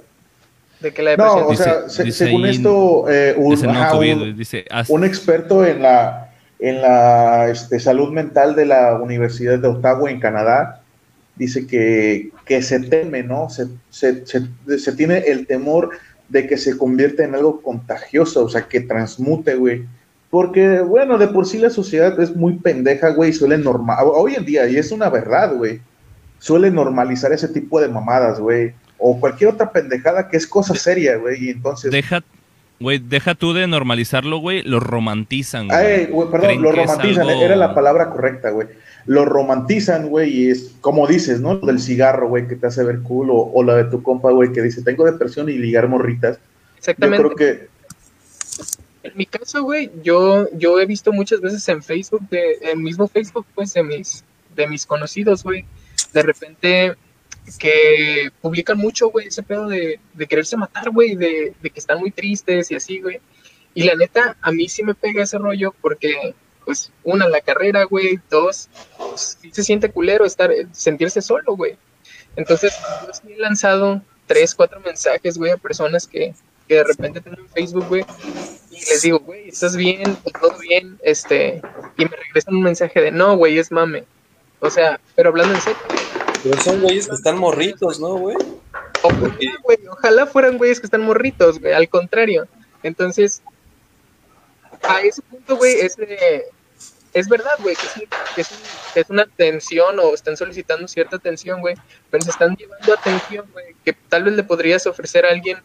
[0.81, 1.40] De que la depresión.
[1.40, 3.92] No, o Dice- sea, se- dice según ahí- esto, eh, un, Es el nuevo ajá,
[3.92, 4.12] COVID.
[4.14, 4.33] un- güey.
[4.33, 10.11] Dice, un experto en la, en la este, salud mental de la Universidad de Ottawa
[10.11, 10.83] en Canadá
[11.37, 13.49] dice que, que se teme, ¿no?
[13.51, 15.90] Se, se, se- se tiene el temor
[16.29, 19.85] de que se convierta en algo contagioso, o sea, que transmute, güey.
[20.31, 24.44] Porque, bueno, de por sí la sociedad es muy pendeja, güey, suele normal, hoy en
[24.44, 25.81] día, y es una verdad, güey,
[26.38, 31.16] suele normalizar ese tipo de mamadas, güey, o cualquier otra pendejada que es cosa seria,
[31.16, 31.92] güey, y entonces...
[31.92, 32.22] deja,
[32.81, 34.62] güey, deja tú de normalizarlo, güey.
[34.62, 35.79] Lo romantizan, güey.
[35.79, 38.66] Ay, güey, perdón, lo romantizan, algo- era la palabra correcta, güey.
[39.07, 41.55] Lo romantizan, güey, y es como dices, ¿no?
[41.55, 44.31] Lo del cigarro, güey, que te hace ver cool, o, o la de tu compa,
[44.33, 46.38] güey, que dice, tengo depresión y ligar morritas.
[46.38, 47.25] Yo Exactamente.
[47.25, 47.69] creo que,
[49.05, 53.07] En mi caso, güey, yo, yo he visto muchas veces en Facebook, de, en mismo
[53.07, 54.25] Facebook, pues, de mis,
[54.57, 55.64] de mis conocidos, güey,
[56.12, 56.95] de repente
[57.59, 62.01] que publican mucho, güey, ese pedo de, de quererse matar, güey, de, de que están
[62.01, 63.21] muy tristes y así, güey.
[63.75, 66.35] Y la neta, a mí sí me pega ese rollo porque,
[66.66, 71.79] pues, una, la carrera, güey, dos, pues, sí se siente culero estar, sentirse solo, güey.
[72.37, 72.74] Entonces,
[73.07, 76.35] yo sí he lanzado tres, cuatro mensajes, güey, a personas que,
[76.68, 78.05] que de repente tienen Facebook, güey,
[78.70, 80.18] y les digo, güey, ¿estás bien?
[80.38, 80.98] ¿Todo bien?
[81.02, 81.62] Este,
[81.96, 84.05] y me regresan un mensaje de, no, güey, es mame.
[84.61, 85.79] O sea, pero hablando en serio,
[86.42, 88.37] Pero son güeyes que están morritos, ¿no, güey?
[89.02, 92.48] ojalá, güey, ojalá fueran güeyes que están morritos, güey, al contrario.
[92.83, 93.40] Entonces,
[94.83, 96.44] a ese punto, güey, es, de-
[97.18, 98.59] es verdad, güey, que, es, un- que es un-
[98.94, 101.74] que es una atención o están solicitando cierta atención, güey,
[102.11, 105.59] pero se están llevando atención, güey, que tal vez le podrías ofrecer a alguien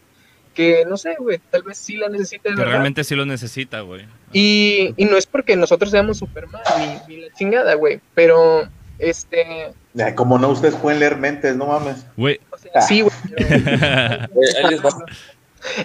[0.54, 2.72] que, no sé, güey, tal vez sí la necesite de Que verdad.
[2.72, 4.06] realmente sí lo necesita, güey.
[4.32, 6.60] Y, y no es porque nosotros seamos Superman
[7.08, 9.72] ni, ni la chingada, güey, pero este,
[10.14, 12.04] como no, ustedes pueden leer mentes, no mames.
[12.16, 13.14] Güey, o sea, sí, güey.
[13.36, 14.78] pero- Eh.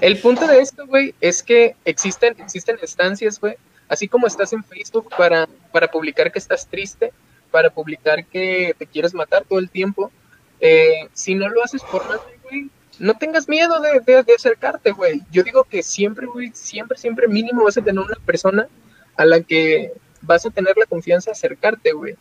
[0.01, 3.55] El punto de esto, güey, es que existen, existen instancias, güey,
[3.89, 7.11] así como estás en Facebook para, para publicar que estás triste,
[7.51, 10.11] para publicar que te quieres matar todo el tiempo,
[10.59, 12.69] eh, si no lo haces por nada, güey,
[12.99, 15.21] no tengas miedo de, de- de acercarte, güey.
[15.31, 18.67] Yo digo que siempre, güey, siempre, siempre mínimo vas a tener una persona
[19.15, 22.15] a la que vas a tener la confianza de acercarte, güey.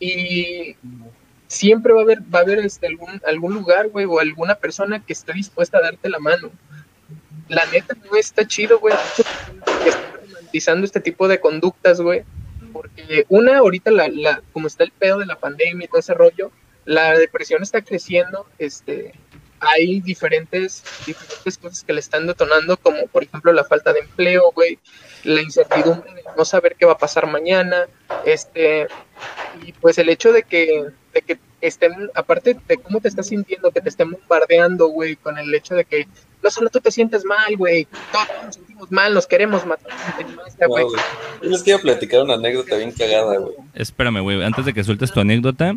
[0.00, 0.76] Y
[1.46, 4.98] siempre va a haber, va a haber este, algún, algún lugar, güey, o alguna persona
[5.04, 6.50] que esté dispuesta a darte la mano.
[7.48, 8.94] La neta no está chido, güey,
[10.52, 12.24] romantizando este tipo de conductas, güey.
[12.72, 16.14] Porque una, ahorita la, la, como está el pedo de la pandemia y todo ese
[16.14, 16.50] rollo,
[16.84, 19.12] la depresión está creciendo, este,
[19.60, 24.52] hay diferentes, diferentes cosas que le están detonando, como por ejemplo la falta de empleo,
[24.54, 24.78] güey,
[25.24, 27.86] la incertidumbre de no saber qué va a pasar mañana,
[28.24, 28.88] este,
[29.64, 33.70] y pues el hecho de que, de que estén, aparte de cómo te estás sintiendo,
[33.70, 36.08] que te estén bombardeando, güey, con el hecho de que
[36.42, 39.92] no solo tú te sientes mal, güey, todos nos sentimos mal, nos queremos matar,
[40.66, 40.84] güey.
[41.42, 43.54] Yo les quiero platicar una anécdota bien cagada, güey.
[43.74, 44.42] espérame, güey.
[44.42, 45.76] Antes de que sueltes tu anécdota,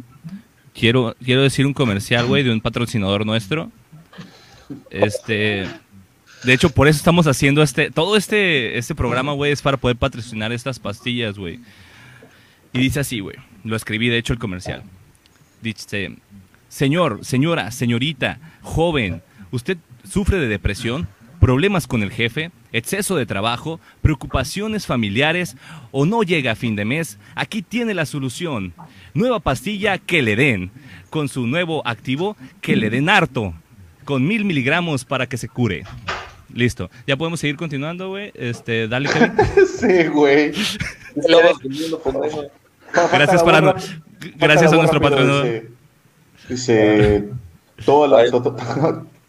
[0.73, 3.71] quiero, quiero decir un comercial, güey, de un patrocinador nuestro.
[4.89, 5.67] Este.
[6.43, 7.91] De hecho, por eso estamos haciendo este.
[7.91, 11.59] Todo este, este programa, güey, es para poder patrocinar estas pastillas, güey.
[12.73, 13.37] Y dice así, güey.
[13.63, 14.83] Lo escribí, de hecho, el comercial.
[15.61, 16.17] Dice:
[16.69, 19.23] Señor, señora, señorita, joven,
[19.55, 21.07] ¿usted sufre de depresión?
[21.39, 22.51] ¿Problemas con el jefe?
[22.71, 23.79] ¿Exceso de trabajo?
[24.01, 25.55] ¿Preocupaciones familiares?
[25.91, 27.19] ¿O no llega a fin de mes?
[27.35, 28.73] Aquí tiene la solución.
[29.13, 30.71] Nueva pastilla que le den.
[31.09, 33.53] Con su nuevo activo que le den harto.
[34.05, 35.83] Con mil miligramos para que se cure.
[36.53, 36.89] Listo.
[37.05, 38.31] Ya podemos seguir continuando, güey.
[38.33, 39.33] Este, dale, Kevin.
[39.79, 40.51] sí, güey.
[43.11, 43.75] Gracias para no-
[44.37, 45.45] gracias a nuestro patrocinador.
[45.45, 45.69] Dice,
[46.49, 47.29] dice,
[47.85, 48.07] todo,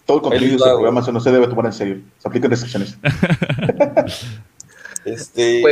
[0.07, 1.99] todo el contenido de este programa se no se debe tomar en serio.
[2.19, 2.97] Se aplican restricciones.
[5.05, 5.63] Este.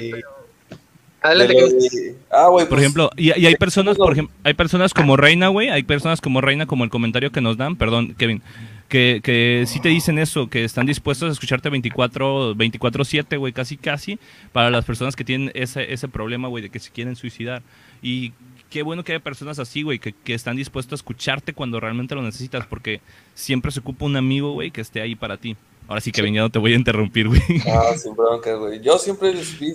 [1.21, 4.95] Adelante, de Ah, güey, Por pues, ejemplo, y, y hay personas, por ejemplo, hay personas
[4.95, 8.43] como Reina, güey, hay personas como Reina, como el comentario que nos dan, perdón, Kevin,
[8.89, 13.77] que, que sí te dicen eso, que están dispuestos a escucharte 24, 24-7, güey, casi,
[13.77, 14.19] casi,
[14.53, 17.63] para las personas que tienen ese, ese problema, güey, de que se quieren suicidar.
[18.03, 18.33] Y
[18.75, 22.17] qué bueno que haya personas así, güey, que, que están dispuestos a escucharte cuando realmente
[22.17, 23.01] lo necesitas, porque
[23.33, 25.57] siempre se ocupa un amigo, güey, que esté ahí para ti.
[25.87, 27.41] Ahora sí que venía, no te voy a interrumpir, güey.
[27.73, 28.81] Ah, sin bronca, güey.
[28.81, 29.33] Yo siempre,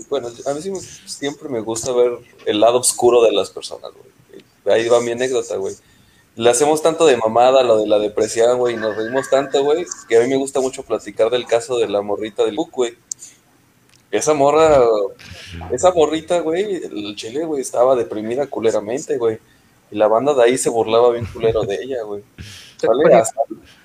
[0.09, 2.11] bueno, a mí sí me, siempre me gusta ver
[2.45, 4.43] el lado oscuro de las personas, güey.
[4.77, 5.75] Ahí va mi anécdota, güey.
[6.35, 9.85] Le hacemos tanto de mamada lo de la depresión, güey, y nos reímos tanto, güey,
[10.09, 12.97] que a mí me gusta mucho platicar del caso de la morrita del Book, güey.
[14.11, 14.81] Esa morra,
[15.71, 19.37] esa morrita, güey, el chile, güey, estaba deprimida culeramente, güey.
[19.91, 22.23] Y la banda de ahí se burlaba bien culero de ella, güey.
[23.13, 23.41] Hasta,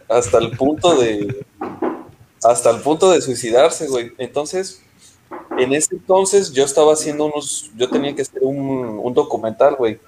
[0.09, 1.45] hasta el punto de,
[2.43, 4.13] hasta el punto de suicidarse, güey.
[4.19, 4.83] Entonces,
[5.59, 9.99] en ese entonces yo estaba haciendo unos, yo tenía que hacer un, documental, güey.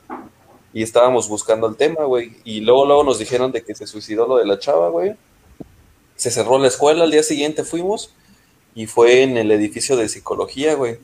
[0.73, 2.37] Y estábamos buscando el tema, güey.
[2.45, 5.15] Y luego, luego nos dijeron de que se suicidó lo de la chava, güey.
[6.15, 8.15] Se cerró la escuela, al día siguiente fuimos
[8.77, 10.99] y fue en el edificio de psicología, güey.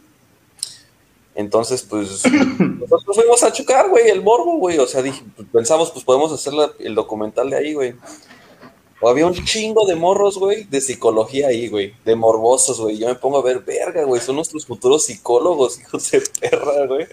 [1.35, 2.23] Entonces, pues,
[2.61, 4.79] nosotros fuimos a chocar, güey, el morbo, güey.
[4.79, 7.95] O sea, dije, pensamos, pues podemos hacer el documental de ahí, güey.
[9.05, 12.99] O había un chingo de morros, güey, de psicología ahí, güey, de morbosos, güey.
[12.99, 17.09] Yo me pongo a ver, verga, güey, son nuestros futuros psicólogos, hijos de perra, güey.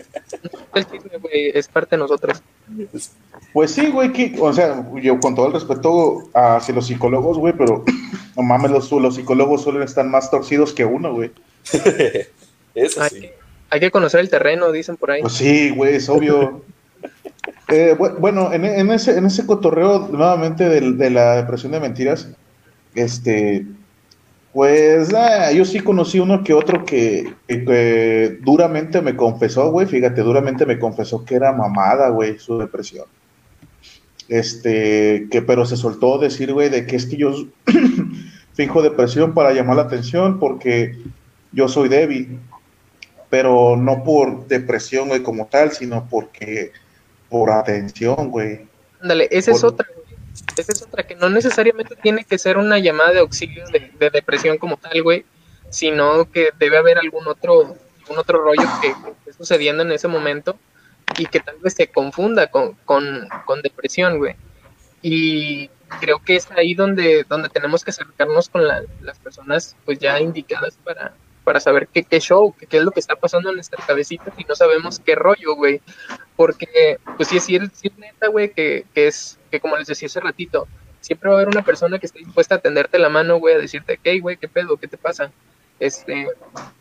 [1.32, 2.44] es parte de nosotros.
[3.54, 7.54] Pues sí, güey, que, o sea, yo con todo el respeto hacia los psicólogos, güey,
[7.58, 7.84] pero
[8.38, 11.32] no mames, los, los psicólogos suelen estar más torcidos que uno, güey.
[12.76, 13.30] Eso hay, sí.
[13.72, 15.22] Hay que conocer el terreno, dicen por ahí.
[15.22, 16.62] Pues sí, güey, es obvio.
[17.68, 22.30] Eh, bueno, en, ese, en ese cotorreo nuevamente de, la depresión de mentiras,
[22.96, 23.66] este,
[24.54, 25.10] pues
[25.54, 27.36] yo sí conocí uno que otro que,
[28.42, 33.06] duramente me confesó, güey, fíjate, duramente me confesó que era mamada, güey, su depresión.
[34.28, 37.34] Este, que pero se soltó decir, güey, de que es que yo
[38.54, 40.98] finjo depresión para llamar la atención porque
[41.52, 42.40] yo soy débil,
[43.30, 46.72] pero no por depresión, güey, como tal, sino porque
[47.30, 48.68] por atención, güey.
[49.02, 49.88] Ándale, esa es otra,
[50.58, 54.58] Esa es otra, que no necesariamente tiene que ser una llamada de auxilio de, depresión
[54.58, 55.26] como tal, güey,
[55.70, 60.58] sino que debe haber algún otro, algún otro rollo que, esté sucediendo en ese momento
[61.18, 64.36] y que tal vez se confunda con, con, depresión, güey.
[65.02, 65.70] Y
[66.02, 70.78] creo que es ahí donde, donde tenemos que acercarnos con las personas pues ya indicadas
[70.84, 74.32] para, para saber qué, qué show, qué, es lo que está pasando en nuestra cabecita
[74.38, 75.82] y no sabemos qué rollo, güey.
[76.36, 80.20] Porque, pues sí, sí, es neta, güey, que, que es, que como les decía hace
[80.20, 80.68] ratito,
[81.02, 83.60] siempre va a haber una persona que esté dispuesta a tenderte la mano, güey, a
[83.60, 85.32] decirte, ¿qué, güey, qué pedo, qué te pasa?
[85.80, 86.28] Este,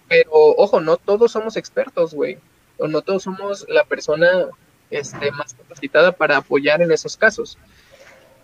[0.08, 2.38] pero, ojo, no todos somos expertos, güey.
[2.78, 4.46] O no todos somos la persona
[4.90, 7.58] este, más capacitada para apoyar en esos casos.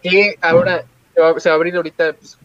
[0.03, 2.39] Que ahora se va, se va a abrir ahorita pues,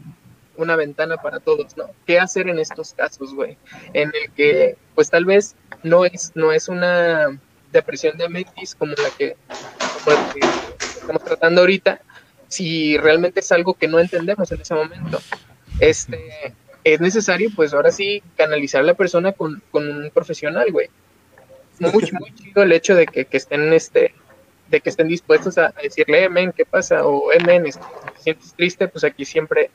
[0.60, 1.90] una ventana para todos, ¿no?
[2.06, 3.58] ¿Qué hacer en estos casos, güey?
[3.94, 7.40] En el que, pues tal vez no es, no es una
[7.72, 9.36] depresión de mentis como la que,
[10.80, 12.02] estamos tratando ahorita,
[12.48, 15.20] si realmente es algo que no entendemos en ese momento.
[15.80, 20.90] Este, es necesario, pues ahora sí, canalizar a la persona con, un profesional, güey.
[21.80, 24.14] Muy, muy chido el hecho de que, estén, este,
[24.70, 27.06] de que estén dispuestos a, decirle, eh, men, ¿qué pasa?
[27.06, 27.72] O, eh, men, te
[28.22, 29.72] sientes triste, pues aquí siempre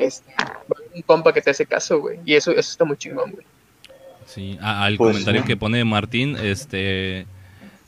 [0.00, 0.34] este,
[0.94, 2.18] un compa que te hace caso, güey.
[2.24, 3.44] Y eso, eso está muy chingón, güey.
[4.26, 7.26] Sí, al pues, comentario que pone Martín, este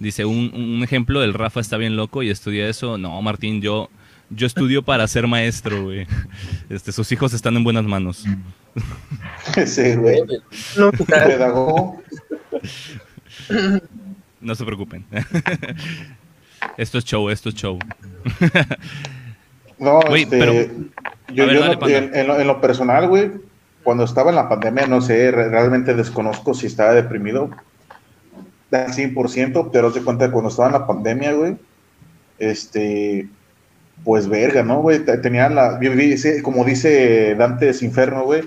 [0.01, 2.99] dice un, ejemplo, el Rafa está bien loco y estudia eso.
[2.99, 3.89] No, Martín, yo
[4.31, 6.07] yo estudio para ser maestro, güey.
[6.71, 8.25] Este, sus hijos están en buenas manos.
[9.67, 10.21] Sí, güey.
[10.77, 12.03] No, pedagogo.
[14.41, 15.07] No se preocupen.
[16.77, 17.79] Esto es show, esto es show.
[19.79, 20.53] No, este, pero
[21.35, 23.33] yo, en, lo, personal, güey,
[23.83, 27.51] cuando estaba en la pandemia, no sé, realmente desconozco si estaba deprimido
[28.71, 31.57] al 100%, pero se cuenta cuando estaba en la pandemia, güey,
[32.39, 33.29] este,
[34.05, 35.01] pues verga, ¿no, güey?
[35.01, 35.79] Tenía la,
[36.43, 38.43] como dice Dantes Inferno, güey,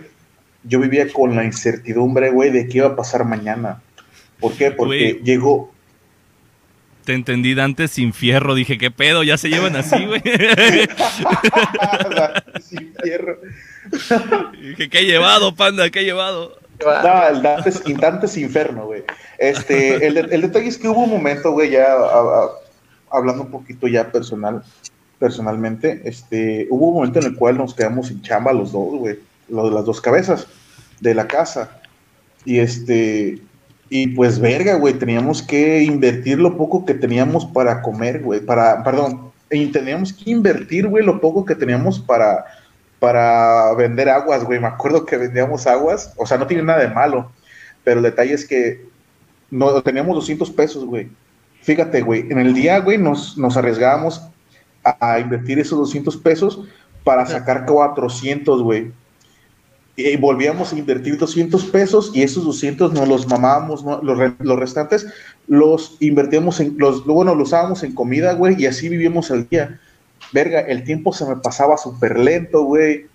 [0.63, 3.81] yo vivía con la incertidumbre, güey, de qué iba a pasar mañana.
[4.39, 4.71] ¿Por qué?
[4.71, 5.71] Porque llegó,
[7.05, 8.55] te entendí antes sin fierro.
[8.55, 9.23] Dije, ¿qué pedo?
[9.23, 10.21] Ya se llevan así, güey.
[12.61, 13.39] sin fierro.
[14.61, 15.89] Dije, ¿qué he llevado, panda?
[15.89, 16.59] ¿Qué he llevado?
[16.84, 19.03] No, el Dantes, Inferno, güey.
[19.38, 21.95] Este, el, el, detalle es que hubo un momento, güey, ya
[23.09, 24.61] hablando un poquito ya personal,
[25.19, 29.19] personalmente, este, hubo un momento en el cual nos quedamos sin chamba los dos, güey,
[29.47, 30.47] lo de las dos cabezas
[30.99, 31.80] de la casa.
[32.43, 33.39] Y este,
[33.89, 38.83] y pues, verga, güey, teníamos que invertir lo poco que teníamos para comer, güey, para,
[38.83, 42.45] perdón, y teníamos que invertir, güey, lo poco que teníamos para,
[42.99, 44.59] para vender aguas, güey.
[44.59, 47.31] Me acuerdo que vendíamos aguas, o sea, no tiene nada de malo,
[47.83, 48.86] pero el detalle es que
[49.51, 51.09] no, teníamos 200 pesos, güey.
[51.61, 54.27] fíjate, güey, en el día, güey, nos, nos arriesgábamos
[54.83, 56.61] a, invertir esos 200 pesos
[57.03, 58.91] para sacar 400, güey.
[59.97, 65.07] Y volvíamos a invertir 200 pesos y esos 200 nos los mamábamos, los, los, restantes
[65.47, 69.79] los invertíamos en, los, bueno, los usábamos en comida, güey, y así vivimos el día.
[70.33, 73.05] Verga, el tiempo se me pasaba súper lento, güey.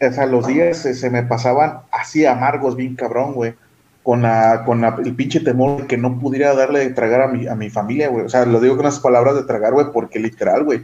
[0.00, 3.54] O sea, los días se, me pasaban así amargos, bien cabrón, güey.
[4.02, 7.54] Con, la, con el pinche temor que no pudiera darle de tragar a mi, a
[7.54, 8.26] mi familia, güey.
[8.26, 10.82] O sea, lo digo con las palabras de tragar, güey, porque literal, güey.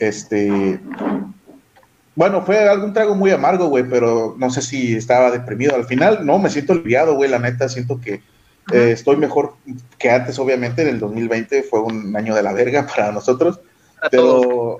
[0.00, 0.80] Este.
[2.16, 5.74] Bueno, fue algún trago muy amargo, güey, pero no sé si estaba deprimido.
[5.74, 8.22] Al final, no, me siento aliviado, güey, la neta, siento que
[8.72, 9.54] eh, estoy mejor
[9.98, 13.60] que antes, obviamente, en el 2020 fue un año de la verga para nosotros,
[14.10, 14.78] pero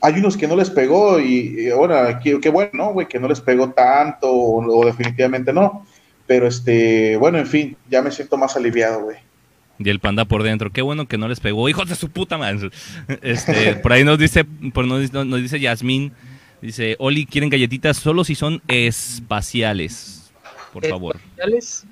[0.00, 3.06] hay unos que no les pegó y, bueno, qué, bueno, ¿no, güey?
[3.06, 5.86] Que no les pegó tanto o, definitivamente no,
[6.26, 9.18] pero este, bueno, en fin, ya me siento más aliviado, güey.
[9.78, 12.38] Y el panda por dentro, qué bueno que no les pegó, hijos de su puta
[12.38, 12.70] madre.
[13.22, 16.12] Este, por ahí nos dice, por, nos, nos dice Yasmín,
[16.60, 20.32] dice, Oli, ¿quieren galletitas solo si son espaciales?
[20.72, 21.16] Por favor.
[21.16, 21.86] ¿Espaciales?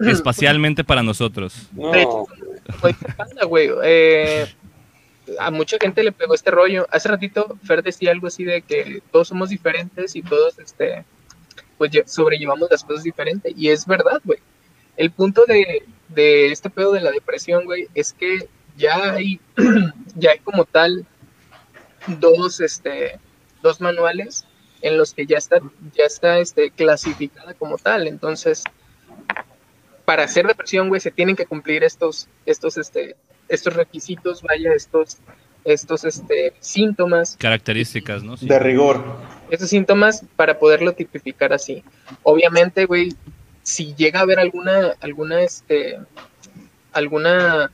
[0.00, 1.68] Espacialmente para nosotros.
[1.72, 2.26] No.
[3.46, 3.70] güey.
[3.84, 4.46] Eh,
[5.38, 6.86] a mucha gente le pegó este rollo.
[6.90, 11.04] Hace ratito Fer decía algo así de que todos somos diferentes y todos este
[11.78, 13.52] pues sobrellevamos las cosas diferentes.
[13.56, 14.38] Y es verdad, güey.
[14.96, 19.40] El punto de, de este pedo de la depresión, güey, es que ya hay,
[20.16, 21.06] ya hay como tal
[22.06, 23.18] dos, este,
[23.62, 24.44] dos manuales
[24.82, 25.60] en los que ya está,
[25.94, 28.06] ya está este, clasificada como tal.
[28.06, 28.62] Entonces,
[30.04, 33.16] para hacer depresión, güey, se tienen que cumplir estos, estos, este,
[33.48, 35.18] estos requisitos, vaya, estos,
[35.64, 37.36] estos, este, síntomas.
[37.38, 38.36] Características, ¿no?
[38.36, 39.02] De rigor.
[39.50, 41.82] Estos síntomas para poderlo tipificar así.
[42.22, 43.14] Obviamente, güey,
[43.64, 45.98] si llega a haber alguna, alguna, este,
[46.92, 47.72] alguna,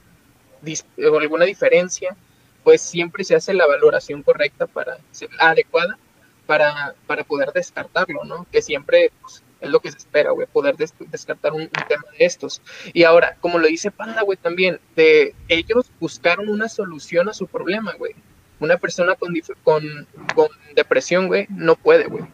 [0.97, 2.17] alguna diferencia,
[2.65, 4.99] pues siempre se hace la valoración correcta para,
[5.39, 5.99] adecuada
[6.47, 8.47] para, para poder descartarlo, ¿no?
[8.51, 12.63] Que siempre pues, es lo que se espera, güey, poder descartar un, tema de estos.
[12.93, 17.47] Y ahora, como lo dice Panda, güey, también, de ellos buscaron una solución a su
[17.47, 18.15] problema, güey.
[18.59, 19.35] Una persona con,
[19.65, 22.25] con, con depresión, güey, no puede, güey.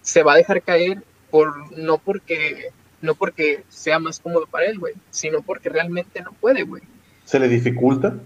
[0.00, 2.70] Se va a dejar caer por, no porque,
[3.02, 6.82] no porque sea más cómodo para él, güey, sino porque realmente no puede, güey.
[7.24, 8.16] ¿Se le dificulta?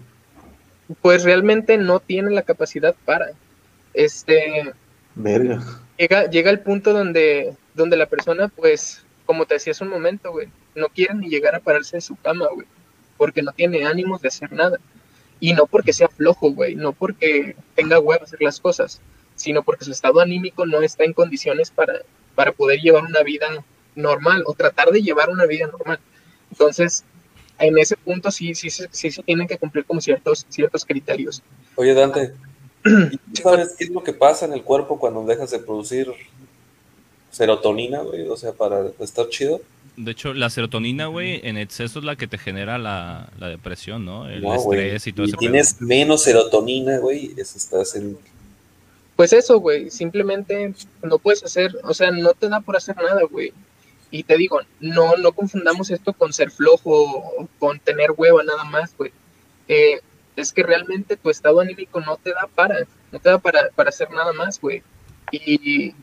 [1.03, 3.31] Pues realmente no tiene la capacidad para.
[3.95, 4.73] Este.
[5.15, 5.63] Verga.
[5.97, 10.31] Llega, llega el punto donde donde la persona, pues, como te decía hace un momento,
[10.31, 12.67] güey, no quiere ni llegar a pararse de su cama, güey,
[13.17, 14.79] porque no tiene ánimos de hacer nada.
[15.41, 19.01] Y no porque sea flojo, güey, no porque tenga huevo hacer las cosas,
[19.37, 21.95] sino porque su estado anímico no está en condiciones para,
[22.35, 23.47] para poder llevar una vida
[24.01, 25.99] normal o tratar de llevar una vida normal.
[26.51, 27.05] Entonces,
[27.59, 31.43] en ese punto sí, sí, sí, sí se tienen que cumplir como ciertos, ciertos criterios.
[31.77, 32.33] Oye, Dante,
[33.35, 36.13] ¿sabes qué es lo que pasa en el cuerpo cuando dejas de producir
[37.31, 39.61] serotonina, güey, o sea, para estar chido.
[39.97, 44.29] De hecho, la serotonina, güey, en exceso es la que te genera la, depresión, ¿no?
[44.29, 45.33] El estrés y todo eso.
[45.33, 48.19] Si tienes menos serotonina, güey, estás en...
[49.17, 50.73] Pues eso, güey, simplemente
[51.03, 53.53] no puedes hacer, o sea, no te da por hacer nada, güey.
[54.11, 58.65] Y te digo, no, no confundamos esto con ser flojo o con tener hueva nada
[58.65, 59.13] más, güey.
[59.69, 60.01] Eh,
[60.37, 62.77] es que realmente tu estado anímico no te da para,
[63.13, 64.83] no te da para, para hacer nada más, güey.
[65.31, 65.95] Y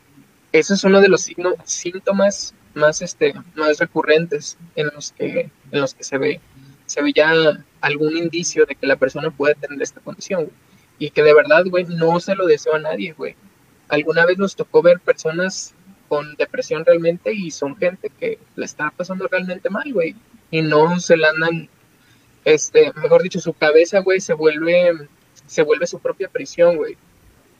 [0.52, 5.80] eso es uno de los signos, síntomas más, este, más recurrentes en los que, en
[5.80, 6.40] los que se ve,
[6.86, 7.32] se ve ya
[7.80, 10.50] algún indicio de que la persona puede tener esta condición,
[10.98, 13.36] Y que de verdad, güey, no se lo deseo a nadie, güey.
[13.88, 15.74] Alguna vez nos tocó ver personas
[16.08, 20.16] con depresión realmente y son gente que le está pasando realmente mal, güey.
[20.50, 21.68] Y no se la andan,
[22.44, 25.08] este, mejor dicho, su cabeza, güey, se vuelve,
[25.46, 26.96] se vuelve su propia prisión, güey.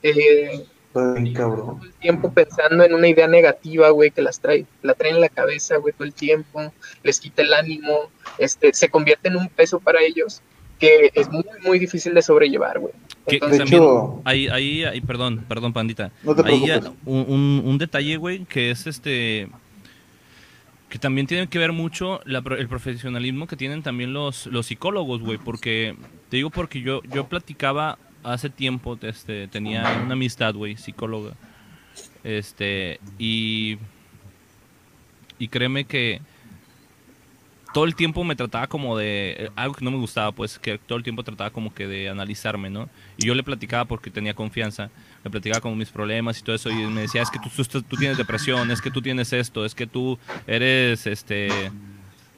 [0.03, 5.16] Eh, todo el tiempo pensando en una idea negativa, güey, que las trae, la traen
[5.16, 6.72] en la cabeza, güey, todo el tiempo,
[7.03, 10.42] les quita el ánimo, este, se convierte en un peso para ellos
[10.78, 12.94] que es muy, muy difícil de sobrellevar, güey.
[13.29, 16.11] De hecho, ahí, ahí, perdón, perdón, pandita.
[16.22, 16.64] No te ahí
[17.05, 19.49] un, un, detalle, güey, que es este
[20.89, 25.37] que también tiene que ver mucho el profesionalismo que tienen también los, los psicólogos, güey,
[25.37, 25.95] porque
[26.31, 31.35] te digo porque yo yo platicaba hace tiempo este, tenía una amistad, güey, psicóloga.
[32.24, 33.79] Este, y.
[35.39, 36.20] Y créeme que
[37.73, 40.79] todo el tiempo me trataba como de eh, algo que no me gustaba, pues que
[40.79, 42.89] todo el tiempo trataba como que de analizarme, ¿no?
[43.16, 44.91] Y yo le platicaba porque tenía confianza,
[45.25, 47.51] le platicaba como mis problemas y todo eso y me decía, es que tú,
[47.83, 51.49] tú, tienes depresión, es que tú tienes esto, es que tú eres este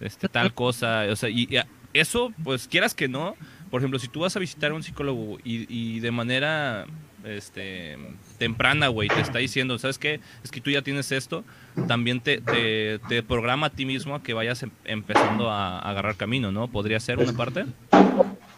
[0.01, 1.49] este tal cosa, o sea, y
[1.93, 3.37] eso, pues quieras que no,
[3.71, 6.87] por ejemplo, si tú vas a visitar a un psicólogo y, y de manera
[7.25, 7.99] este,
[8.39, 10.21] temprana, güey, te está diciendo, ¿sabes qué?
[10.43, 11.45] Es que tú ya tienes esto,
[11.89, 15.91] también te, te, te programa a ti mismo a que vayas em- empezando a, a
[15.91, 16.69] agarrar camino, ¿no?
[16.69, 17.65] ¿Podría ser una parte?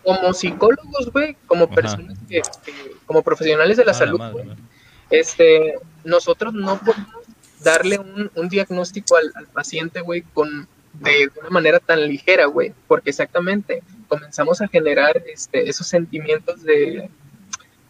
[0.03, 4.57] Como psicólogos, güey, como personas que, que- como profesionales de la Ah, salud, madre, ¿no?
[5.11, 7.09] este, nosotros no podemos
[7.63, 12.47] darle un, un diagnóstico al, al paciente, güey, con de, de una manera tan ligera,
[12.47, 17.09] güey, porque exactamente comenzamos a generar este, esos sentimientos de,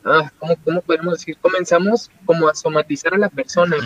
[0.05, 1.37] ah, ¿cómo, ¿cómo podemos decir?
[1.41, 3.77] Comenzamos como a somatizar a la persona.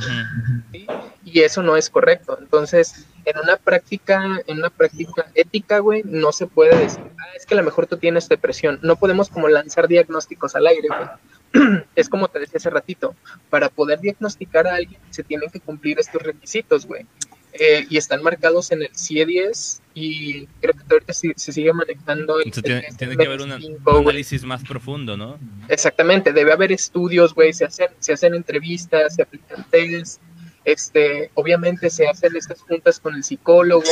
[0.72, 0.86] ¿sí?
[1.26, 2.38] y eso no es correcto.
[2.40, 7.44] Entonces, en una práctica, en una práctica ética, güey, no se puede decir, ah, es
[7.44, 8.78] que a lo mejor tú tienes depresión.
[8.82, 11.82] No podemos como lanzar diagnósticos al aire, güey.
[11.96, 13.16] Es como te decía hace ratito,
[13.50, 17.06] para poder diagnosticar a alguien se tienen que cumplir estos requisitos, güey.
[17.52, 22.38] Eh, y están marcados en el CIE-10 y creo que ahorita sí- se sigue manejando
[22.38, 25.38] el, Entonces, tiene, el tiene que haber una- DSM-5, un análisis más profundo, ¿no?
[25.70, 30.20] Exactamente, debe haber estudios, güey, se hacen, se hacen entrevistas, se aplican test,
[30.66, 33.84] este, obviamente se hacen estas juntas con el psicólogo.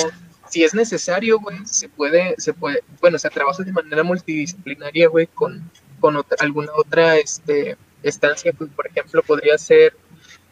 [0.51, 5.27] Si es necesario, güey, se puede, se puede, bueno, se trabaja de manera multidisciplinaria, güey,
[5.29, 9.97] con, con otra- alguna otra este, estancia, pues, por ejemplo, podría ser,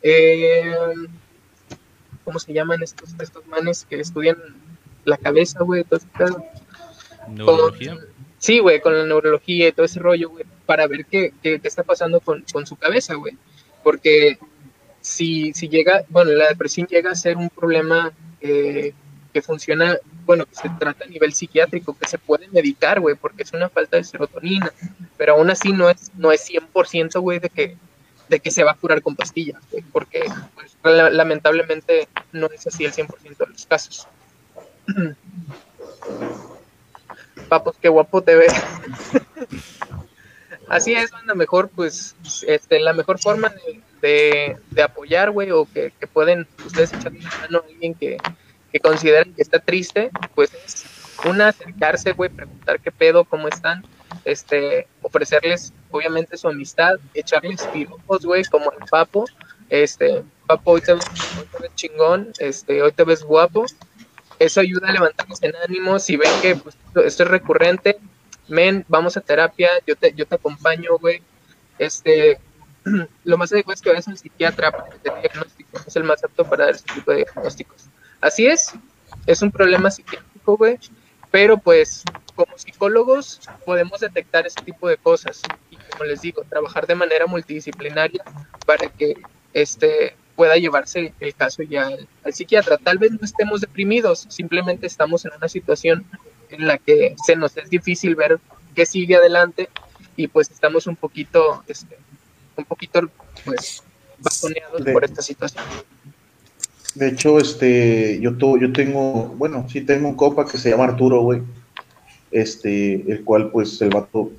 [0.01, 0.73] eh,
[2.25, 4.39] ¿cómo se llaman estos, estos manes que estudian
[5.05, 5.85] la cabeza, güey?
[5.85, 6.45] todo ese pedo?
[7.29, 7.95] Neurología.
[7.97, 8.05] Con-
[8.39, 11.69] sí, güey, con la neurología y todo ese rollo, güey, para ver qué, qué, qué
[11.69, 13.37] está pasando con, con su cabeza, güey.
[13.83, 14.39] Porque
[15.01, 18.93] si, si llega, bueno, la depresión llega a ser un problema eh,
[19.33, 23.43] que funciona, bueno, que se trata a nivel psiquiátrico, que se puede medicar, güey, porque
[23.45, 24.73] es una falta de serotonina,
[25.17, 27.77] pero aún así no es, no es 100%, güey, de que,
[28.29, 30.23] de que se va a curar con pastillas, güey, porque
[30.55, 34.07] pues, la- lamentablemente no es así el 100% de los casos.
[37.49, 38.53] Papos, qué guapo te ves.
[40.69, 42.15] Así es, banda, mejor, pues,
[42.47, 43.53] este, la mejor forma
[44.01, 48.17] de, de, apoyar, güey, o que, que pueden ustedes echarle una mano a alguien que,
[48.73, 50.87] que consideren que está triste, pues es
[51.27, 53.85] una, acercarse, güey, preguntar qué pedo, cómo están,
[54.25, 59.27] este, ofrecerles, obviamente, su amistad, echarles piropos, güey, como al papo,
[59.69, 61.05] este, papo, hoy te ves
[61.75, 63.67] chingón, este, hoy te ves guapo,
[64.43, 67.99] eso ayuda a levantarnos en ánimo, si ven que pues, esto- es recurrente,
[68.49, 71.23] men, vamos a terapia, yo te, yo te acompaño, güey.
[71.79, 72.39] Este,
[73.25, 76.23] lo más adecuado es que vayas al psiquiatra para que te diagnostico, es el más
[76.25, 77.85] apto para dar este tipo de diagnósticos.
[78.21, 78.73] Así es,
[79.27, 80.79] es un problema psiquiátrico, güey,
[81.31, 82.03] pero pues
[82.35, 87.27] como psicólogos podemos detectar ese tipo de cosas y como les digo, trabajar de manera
[87.27, 88.23] multidisciplinaria
[88.67, 89.15] para que
[89.53, 92.79] este pueda llevarse el caso ya al, al psiquiatra.
[92.79, 96.05] Tal vez no estemos deprimidos, simplemente estamos en una situación
[96.51, 98.39] en la que se nos es difícil ver
[98.75, 99.69] qué sigue adelante
[100.17, 101.97] y pues estamos un poquito, este,
[102.57, 103.01] un poquito,
[103.45, 103.83] pues,
[104.19, 105.65] bajoneados De- por esta situación.
[106.95, 110.85] De hecho, este, yo, tu- yo tengo, bueno, sí tengo un copa que se llama
[110.85, 111.41] Arturo, güey.
[112.31, 114.31] Este, el cual, pues, el vato,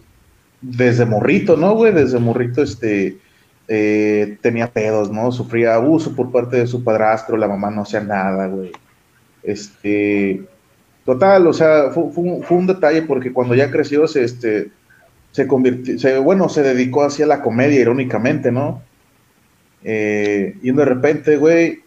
[0.62, 1.94] desde morrito, ¿no, güey?
[1.94, 3.18] Desde morrito, este,
[3.68, 5.32] eh, tenía pedos, ¿no?
[5.32, 8.72] Sufría abuso por parte de su padrastro, la mamá no hacía nada, güey.
[9.44, 10.44] Este,
[11.06, 14.72] total, o sea, fue, un, detalle porque cuando ya creció, se, este,
[15.32, 18.82] se convirtió, se, bueno, se dedicó hacia la comedia, irónicamente, ¿no?
[19.84, 21.84] Eh, y de repente, güey,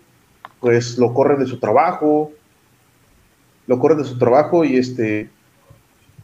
[0.60, 2.32] pues lo corren de su trabajo,
[3.66, 5.30] lo corren de su trabajo y este,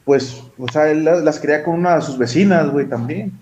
[0.05, 3.33] pues, o sea, él la- las crea con una de sus vecinas, güey, también.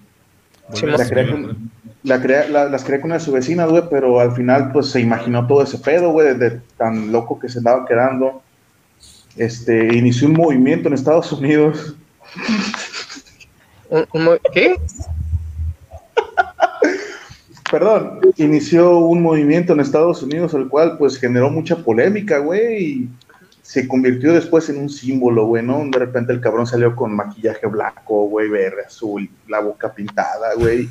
[0.72, 1.70] Sí, Vuelve a la su- crea con-
[2.02, 4.86] La crea, la- las crea con una de sus vecinas, güey, pero al final, pues,
[4.90, 8.42] se imaginó todo ese pedo, güey, de, de tan loco que se andaba quedando.
[9.36, 11.94] Este, inició un movimiento en Estados Unidos.
[14.54, 14.76] ¿Qué?
[17.70, 23.08] Perdón, inició un movimiento en Estados Unidos, el cual, pues, generó mucha polémica, güey, y
[23.70, 25.80] se convirtió después en un símbolo, güey, ¿no?
[25.92, 30.88] De repente el cabrón salió con maquillaje blanco, güey, verde, azul, la boca pintada, güey.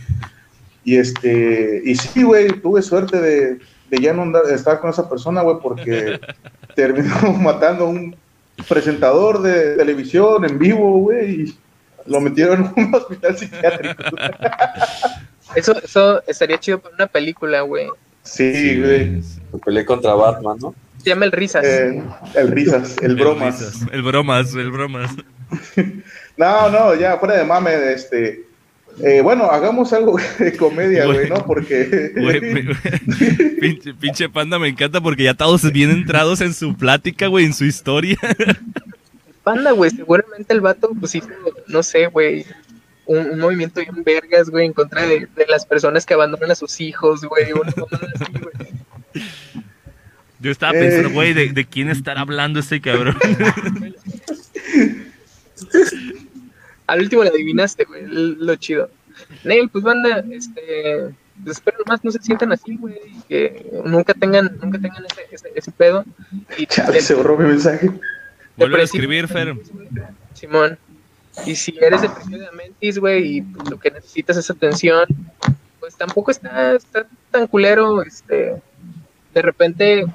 [0.86, 3.60] Y este, y sí, güey, tuve suerte de,
[3.90, 6.22] de ya no andar, de estar con esa persona, güey, porque
[6.74, 8.16] terminó matando a un
[8.66, 11.60] presentador de televisión en vivo, güey, y
[12.06, 14.04] lo metieron en un hospital psiquiátrico.
[15.54, 17.90] Eso, eso estaría chido para una película, güey.
[18.24, 19.22] Sí, güey.
[19.52, 20.74] Me peleé contra Batman, ¿no?
[21.04, 21.64] Se llama El Risas.
[21.66, 22.04] Eh,
[22.36, 23.60] el risas, el bromas.
[23.60, 25.12] risas, El bromas, el bromas.
[26.38, 28.46] No, no, ya, fuera de mame, este.
[29.04, 31.28] eh, bueno, hagamos algo de comedia, güey.
[31.30, 31.46] ¿no?
[31.46, 32.12] Porque.
[32.16, 32.40] Güey,
[33.60, 37.54] pinche, pinche panda me encanta porque ya todos bien entrados en su plática, güey, en
[37.54, 38.18] su historia.
[39.44, 39.92] panda, güey.
[39.92, 41.28] Seguramente el vato, pues hizo,
[41.68, 42.46] no sé, güey,
[43.06, 46.56] un, un movimiento bien vergas, güey, en contra de, de las personas que abandonan a
[46.56, 47.52] sus hijos, güey.
[47.52, 48.70] Una así, güey.
[50.40, 51.14] Yo estaba pensando, Eh.
[51.14, 53.18] güey, ¿de, de quién estará hablando este cabrón?
[56.88, 58.90] Al último le adivinaste, güey, lo chido.
[59.44, 61.14] Neil, pues banda, este,
[61.44, 65.28] pues, espero nomás no se sientan así, güey, y que nunca tengan, nunca tengan ese,
[65.32, 66.04] ese, ese pedo.
[66.58, 67.92] Y Chale, se borró mi mensaje.
[68.56, 69.56] Vuelve a escribir, Fer.
[70.34, 70.78] Simón.
[71.46, 75.06] Y si eres depresivo de Amentis, güey, y pues, lo que necesitas es atención,
[75.80, 78.56] pues tampoco está, está tan culero, este,
[79.34, 80.06] de repente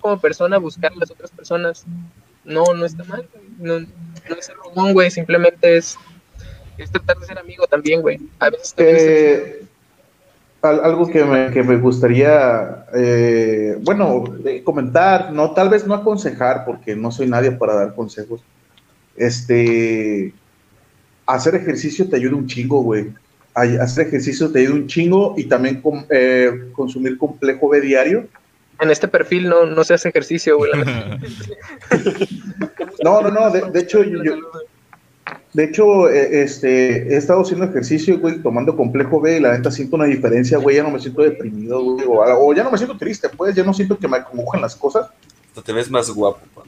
[0.00, 1.84] como persona buscar a las otras personas,
[2.44, 5.96] no, no está mal, güey, no, no es ser rogón, güey, simplemente es,
[6.78, 8.18] es tratar de ser amigo también, güey.
[8.38, 9.62] A veces te Eh,
[10.62, 15.94] al- algo que me, que me gustaría, eh, bueno, eh, comentar, no, tal vez no
[15.94, 18.42] aconsejar, porque no soy nadie para dar consejos.
[19.16, 20.32] Este,
[21.26, 23.12] hacer ejercicio te ayuda un chingo, güey.
[23.54, 28.28] Hacer ejercicio te ayuda un chingo y también eh, consumir complejo B diario.
[28.80, 30.70] En este perfil no, no se hace ejercicio, güey.
[33.02, 34.36] No, no, no, de, de hecho, yo, yo-
[35.52, 39.70] de hecho, eh, este, he estado haciendo ejercicio, güey, tomando complejo B y la neta
[39.70, 42.78] siento una diferencia, güey, ya no me siento deprimido, güey, o, o ya no me
[42.78, 45.08] siento triste, pues, ya no siento que me acongojan las cosas.
[45.48, 46.62] Hasta te ves más guapo, pa.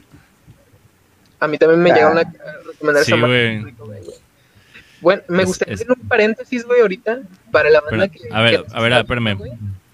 [1.39, 1.95] A mí también me Ah.
[1.95, 2.23] llegaron a
[2.67, 3.73] recomendar Sí, esa güey.
[5.01, 8.19] Bueno, me Es- gustaría es- hacer un paréntesis, güey, ahorita, para la banda que...
[8.31, 9.37] a ver, que- a ver, espérame.
[9.37, 9.51] güey.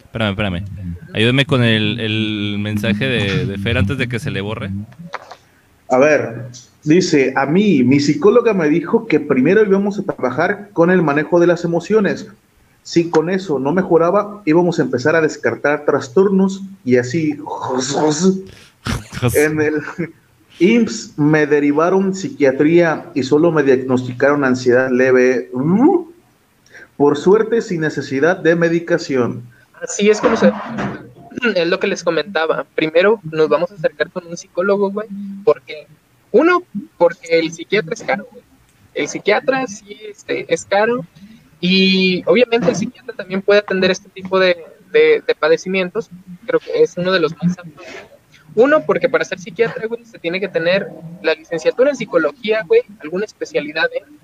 [0.10, 0.66] Espérame, espérame.
[1.14, 4.72] Ayúdame con el, el mensaje de, de Fer antes de que se le borre.
[5.88, 6.48] A ver,
[6.84, 11.40] dice, a mí, mi psicóloga me dijo que primero íbamos a trabajar con el manejo
[11.40, 12.28] de las emociones.
[12.82, 17.38] Si con eso no mejoraba, íbamos a empezar a descartar trastornos y así...
[19.36, 19.82] En el
[20.60, 25.52] IMSS me derivaron psiquiatría y solo me diagnosticaron ansiedad leve.
[26.96, 29.44] Por suerte, sin necesidad de medicación.
[29.82, 30.52] Así es como se...
[31.56, 32.66] Es lo que les comentaba.
[32.76, 35.08] Primero nos vamos a acercar con un psicólogo, güey,
[35.46, 35.88] porque...
[36.32, 36.64] Uno,
[36.98, 38.44] porque el psiquiatra es caro, güey.
[38.94, 41.06] El psiquiatra sí este, es caro
[41.62, 44.58] y obviamente el psiquiatra también puede atender este tipo de,
[44.92, 46.10] de- de padecimientos.
[46.46, 47.86] Creo que es uno de los más aptos.
[48.56, 50.88] Uno, porque para ser psiquiatra, güey, se tiene que tener
[51.24, 54.18] la licenciatura en psicología, güey, alguna especialidad en,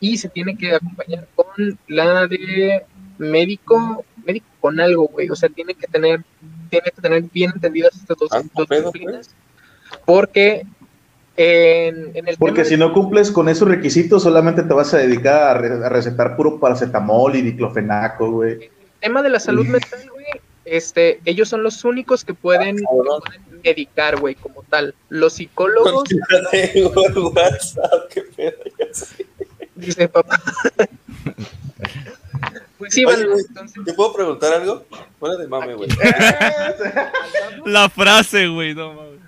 [0.00, 2.84] y se tiene que acompañar con la de
[3.18, 6.22] médico, médico con algo, güey, o sea, tiene que tener,
[6.70, 9.30] tiene que tener bien entendidas estas dos, Ah, dos pedo, disciplinas,
[10.04, 10.64] porque
[11.36, 15.56] en, en el Porque si no cumples con esos requisitos, solamente te vas a dedicar
[15.56, 18.70] a, re- a recetar puro paracetamol y diclofenaco, güey.
[19.00, 20.26] tema de la salud mental, güey,
[20.64, 24.94] este, ellos son los únicos que pueden, que pueden medicar, güey, como tal.
[25.10, 26.04] Los psicólogos,
[26.50, 28.56] Tengo el WhatsApp, qué pedo.
[28.78, 29.26] ya sé.
[29.74, 30.40] dice papá.
[32.94, 34.84] sí, Oye, bueno, güey, entonces, ¿Te puedo preguntar algo?
[35.18, 35.88] Fuera de mame, güey.
[37.66, 39.20] La frase, güey, no mames.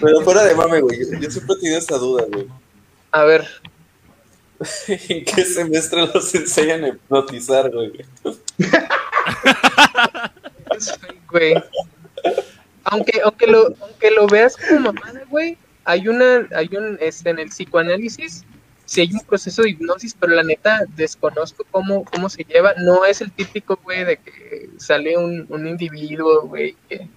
[0.00, 0.98] Pero fuera de mame, güey.
[1.00, 2.46] Yo, yo siempre he tenido esta duda, güey.
[3.10, 3.46] a ver,
[4.88, 7.92] ¿En qué semestre los enseñan a hipnotizar, güey?
[10.76, 11.54] es fake, güey.
[12.84, 17.38] Aunque, aunque lo, aunque lo veas como mamada, güey, hay una, hay un, este, en
[17.40, 18.44] el psicoanálisis,
[18.84, 22.74] sí hay un proceso de hipnosis, pero la neta desconozco cómo, cómo se lleva.
[22.78, 27.08] No es el típico, güey, de que sale un, un individuo, güey, que,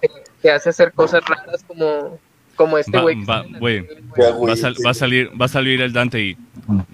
[0.00, 0.08] que,
[0.42, 2.18] que hace hacer cosas raras como,
[2.56, 3.18] como este güey.
[3.20, 3.86] que va- güey.
[4.18, 6.36] Va a, sal- va a salir, va a salir el Dante y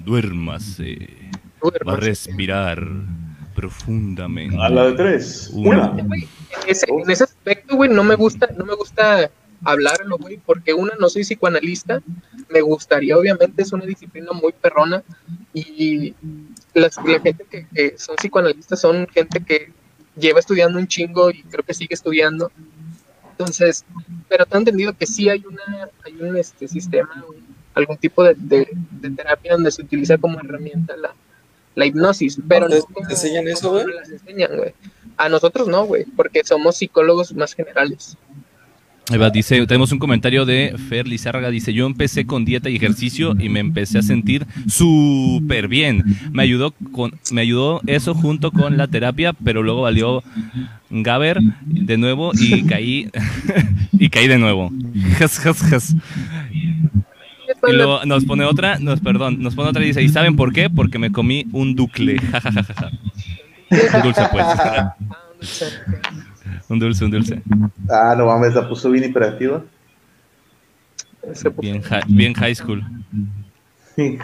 [0.04, 1.08] duérmase.
[1.62, 2.82] Uy, Va a respirar
[3.54, 4.56] profundamente.
[4.58, 5.50] A la de tres.
[5.52, 5.88] Una.
[5.88, 9.30] Güey, en ese, en ese aspecto, güey, no me gusta, no me gusta
[9.64, 12.02] hablarlo, güey, porque una, no soy psicoanalista,
[12.48, 15.02] me gustaría, obviamente, es una disciplina muy perrona,
[15.52, 16.14] y
[16.74, 19.72] las, la gente que, que son psicoanalistas son gente que
[20.16, 22.50] lleva estudiando un chingo y creo que sigue estudiando.
[23.32, 23.84] Entonces,
[24.28, 27.24] pero te he entendido que sí hay una, hay un este sistema,
[27.74, 31.14] algún tipo de, de, de terapia donde se utiliza como herramienta la,
[31.74, 34.74] la hipnosis, pero ¿Te- no te como- enseñan eso, las enseñan, güey.
[35.16, 38.16] A nosotros no, güey, porque somos psicólogos más generales.
[39.32, 43.48] Dice, tenemos un comentario de Fer Lizárraga, dice, yo empecé con dieta y ejercicio y
[43.48, 46.04] me empecé a sentir súper bien.
[46.32, 50.22] Me ayudó con, me ayudó eso junto con la terapia, pero luego valió
[50.90, 53.10] Gaber de nuevo y caí
[53.92, 54.70] y caí de nuevo.
[55.18, 55.96] Jas, jas, jas.
[57.68, 60.52] Y luego nos pone otra, nos perdón, nos pone otra y dice, ¿y saben por
[60.52, 60.70] qué?
[60.70, 62.18] Porque me comí un ducle.
[62.20, 64.46] Ja, ja, ja, ja, dulce, pues.
[66.68, 67.42] Un dulce, un dulce.
[67.88, 69.62] Ah, no mames, la puso bien hiperactiva.
[71.60, 72.82] Bien, hi- bien high school.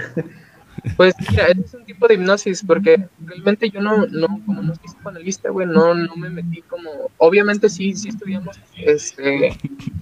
[0.96, 4.84] Pues mira, es un tipo de hipnosis porque realmente yo no, no como no soy
[4.86, 9.56] psicoanalista, güey, no, no me metí como, obviamente sí, sí estudiamos, este,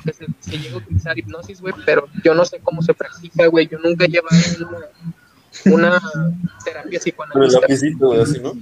[0.05, 3.47] que se, se llega a utilizar hipnosis, güey, pero yo no sé cómo se practica,
[3.47, 4.37] güey, yo nunca he llevado
[5.65, 6.03] una, una
[6.65, 8.53] terapia el psicoanalista, lapicito, güey, así, ¿no?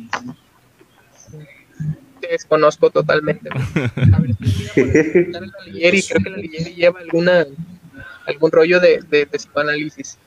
[2.29, 3.49] Desconozco totalmente.
[3.53, 4.35] A ver,
[4.75, 7.47] si me voy a preguntar a la Ligieri, creo que la Ligieri lleva alguna,
[8.27, 10.19] algún rollo de, de, de psicoanálisis.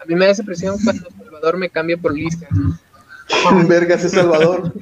[0.00, 2.46] A mí me da esa impresión cuando Salvador me cambia por Lisa.
[3.68, 4.72] Vergas, es Salvador.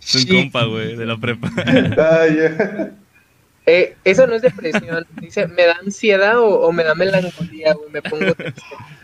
[0.00, 0.26] Es un Sí.
[0.28, 1.50] compa, güey, de la prepa.
[1.98, 2.92] Ah, ya.
[3.66, 5.06] Eh, eso no es depresión.
[5.20, 7.90] Dice, ¿me da ansiedad o, o me da melancolía, güey?
[7.92, 8.60] Me pongo triste.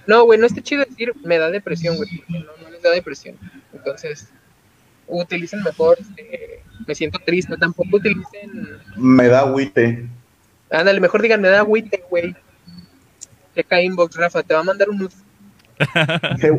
[0.06, 2.90] No, güey, no está chido decir me da depresión, güey, porque no, no les da
[2.90, 3.36] depresión.
[3.72, 4.28] Entonces,
[5.08, 7.56] utilicen mejor, este, me siento triste.
[7.56, 10.06] Tampoco utilicen, Me da agüite.
[10.70, 12.34] ándale, mejor digan, me da agüite, güey.
[13.54, 15.08] Checa inbox, Rafa, te va a mandar un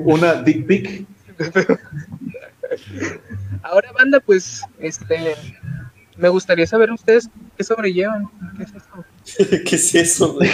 [0.06, 1.06] Una dick pic.
[3.64, 5.36] Ahora, banda, pues, este,
[6.18, 8.28] me gustaría saber ustedes qué sobrellevan.
[8.58, 9.06] ¿Qué es esto?
[9.66, 10.38] ¿Qué es eso?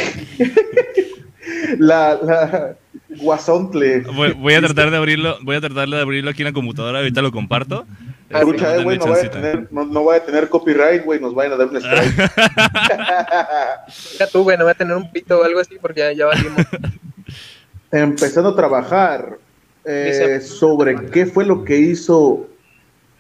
[1.77, 2.77] La, la
[3.17, 4.01] guasontle.
[4.01, 6.99] Voy, voy a tratar de abrirlo, voy a tratar de abrirlo aquí en la computadora,
[6.99, 7.85] ahorita lo comparto.
[8.31, 11.03] Ah, Escucha, Denme eh, güey, no vaya a tener, no, no vaya a tener copyright,
[11.05, 12.15] güey, nos vayan a dar un strike.
[14.13, 16.25] Deja tú, güey, no voy a tener un pito o algo así porque ya, ya
[16.25, 16.61] valimos.
[17.91, 19.37] Empezando a trabajar
[19.85, 22.47] eh, sobre qué fue lo que hizo,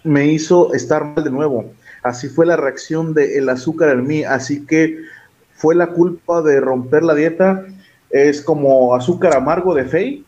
[0.03, 1.71] me hizo estar mal de nuevo.
[2.01, 4.97] Así fue la reacción del azúcar en mí, así que
[5.55, 7.65] fue la culpa de romper la dieta.
[8.13, 10.23] Es como azúcar amargo de Fey.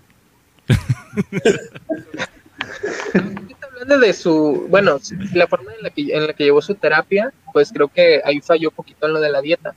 [3.61, 4.97] Hablando de su, bueno,
[5.33, 8.41] la forma en la que en la que llevó su terapia, pues creo que ahí
[8.41, 9.75] falló un poquito en lo de la dieta.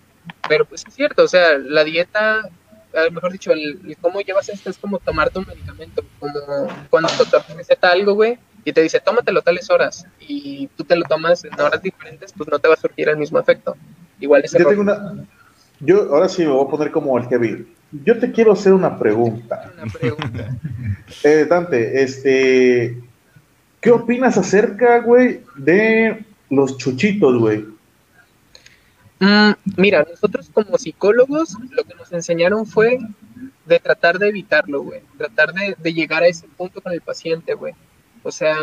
[0.48, 2.48] Pero pues es cierto, o sea, la dieta,
[3.12, 6.32] mejor dicho, el, el cómo llevas esto es como tomarte un medicamento, como
[6.88, 10.84] cuando el doctor te receta algo, güey, y te dice, tómatelo tales horas, y tú
[10.84, 13.76] te lo tomas en horas diferentes, pues no te va a surgir el mismo efecto.
[14.18, 15.26] Igual es Yo tengo una,
[15.80, 17.77] yo ahora sí me voy a poner como el Kevin.
[17.90, 19.70] Yo te quiero hacer una pregunta.
[19.82, 20.56] una pregunta.
[21.24, 23.00] Eh, Dante, este,
[23.80, 27.64] ¿qué opinas acerca, güey, de los chuchitos, güey?
[29.18, 32.98] Mm, mira, nosotros como psicólogos lo que nos enseñaron fue
[33.64, 35.00] de tratar de evitarlo, güey.
[35.16, 37.72] Tratar de, de llegar a ese punto con el paciente, güey.
[38.22, 38.54] O sea,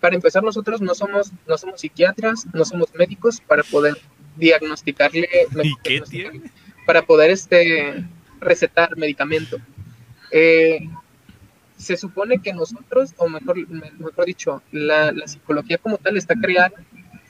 [0.00, 3.96] para empezar nosotros no somos, no somos psiquiatras, no somos médicos para poder
[4.36, 5.28] diagnosticarle,
[5.62, 6.42] ¿Y qué tiene?
[6.86, 8.04] para poder este
[8.44, 9.58] recetar medicamento.
[10.30, 10.88] Eh,
[11.76, 16.72] se supone que nosotros, o mejor, mejor dicho, la, la psicología como tal está creada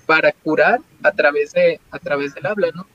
[0.06, 2.86] para curar a través de a través del habla, ¿no?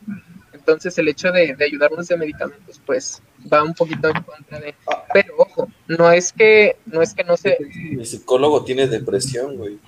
[0.54, 4.76] Entonces el hecho de, de ayudarnos de medicamentos, pues va un poquito en contra de.
[5.12, 9.80] Pero ojo, no es que no es que no se, El psicólogo tiene depresión, güey.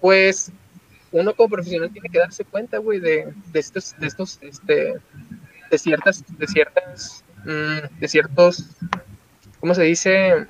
[0.00, 0.50] pues
[1.12, 4.94] uno como profesional tiene que darse cuenta, güey, de, de estos, de estos, este,
[5.70, 8.64] de ciertas, de ciertas, mm, de ciertos,
[9.60, 10.46] ¿cómo se dice?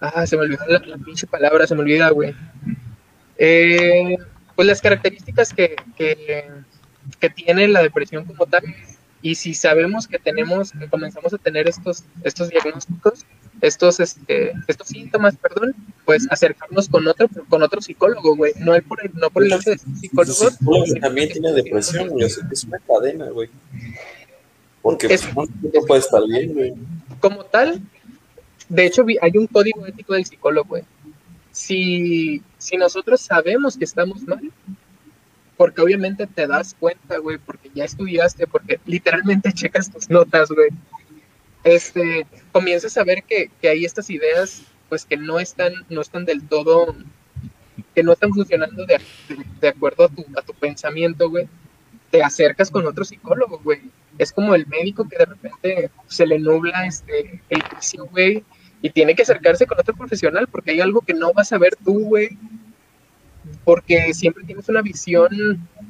[0.00, 2.34] Ah, se me olvidó la, la pinche palabra, se me olvida, güey.
[3.38, 4.16] Eh,
[4.54, 6.50] pues las características que, que,
[7.20, 8.62] que tiene la depresión como tal,
[9.22, 13.24] y si sabemos que tenemos, que comenzamos a tener estos, estos diagnósticos,
[13.60, 18.82] estos, este, estos síntomas, perdón, pues acercarnos con otro, con otro psicólogo, güey, no el
[18.84, 20.54] por el, no por el lado de psicólogos.
[20.54, 22.24] psicólogo también tiene depresión, güey.
[22.26, 23.48] es una cadena, güey.
[24.82, 25.46] Porque Es- no
[25.86, 26.74] puede estar bien, güey.
[27.20, 27.82] como tal,
[28.68, 30.84] de hecho vi- hay un código ético del psicólogo, güey.
[31.50, 34.52] Si, si nosotros sabemos que estamos mal,
[35.58, 40.68] porque obviamente te das cuenta, güey, porque ya estudiaste, porque literalmente checas tus notas, güey.
[41.64, 46.24] Este, comienzas a ver que, que hay estas ideas, pues que no están, no están
[46.24, 46.94] del todo,
[47.94, 49.00] que no están funcionando de,
[49.60, 51.48] de- acuerdo a tu, a tu pensamiento, güey.
[52.10, 53.80] Te acercas con otro psicólogo, güey.
[54.16, 58.44] Es como el médico que de repente se le nubla este, el juicio, güey,
[58.80, 61.76] y tiene que acercarse con otro profesional porque hay algo que no vas a ver
[61.84, 62.30] tú, güey,
[63.64, 65.28] porque siempre tienes una visión,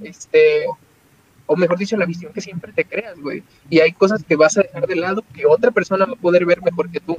[0.02, 0.64] este,
[1.46, 3.42] o mejor dicho, la visión que siempre te creas, güey.
[3.70, 6.44] Y hay cosas que vas a dejar de lado que otra persona va a poder
[6.44, 7.16] ver mejor que tú.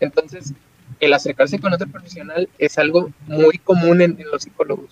[0.00, 0.52] Entonces,
[1.00, 4.90] el acercarse con otro profesional es algo muy común en, los psicólogos.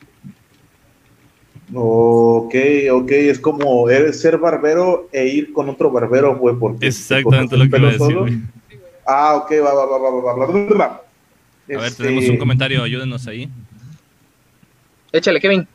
[1.74, 2.55] Ok,
[2.93, 6.87] ok, es como ser barbero e ir con otro barbero, güey, porque...
[6.87, 8.41] Exactamente lo que iba a decir.
[9.07, 11.03] Ah, ok, va, va, va, va, va, va, va.
[11.74, 13.51] A ver, tenemos un comentario, ayúdenos ahí.
[15.17, 15.67] Échale, Kevin.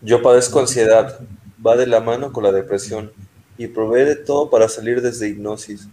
[0.00, 1.20] Yo padezco ansiedad.
[1.64, 3.12] Va de la mano con la depresión.
[3.58, 5.88] y probé de todo para salir desde hipnosis.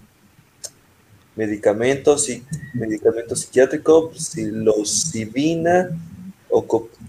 [1.34, 2.44] Medicamentos, y
[2.74, 5.90] medicamentos psiquiátricos, psilocibina,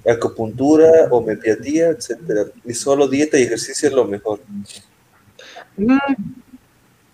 [0.09, 2.45] acupuntura, homeopatía, etcétera.
[2.65, 4.41] Y solo dieta y ejercicio es lo mejor.
[5.77, 5.99] Mm,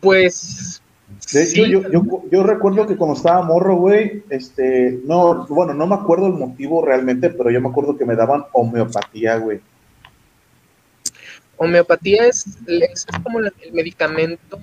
[0.01, 0.83] pues.
[1.32, 5.86] De hecho, yo, yo, yo, recuerdo que cuando estaba morro, güey, este, no, bueno, no
[5.86, 9.60] me acuerdo el motivo realmente, pero yo me acuerdo que me daban homeopatía, güey.
[11.56, 14.58] Homeopatía es, es como el medicamento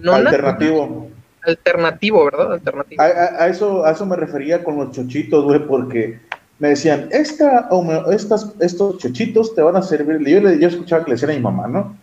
[0.00, 1.08] no alternativo.
[1.42, 2.52] alternativo, ¿verdad?
[2.52, 3.02] Alternativo.
[3.02, 6.20] A, eso, a eso me refería con los chochitos, güey, porque
[6.60, 7.68] me decían, Esta,
[8.12, 10.20] estas, estos chochitos te van a servir.
[10.26, 11.96] Yo, yo escuchaba que le decían a mi mamá, ¿no?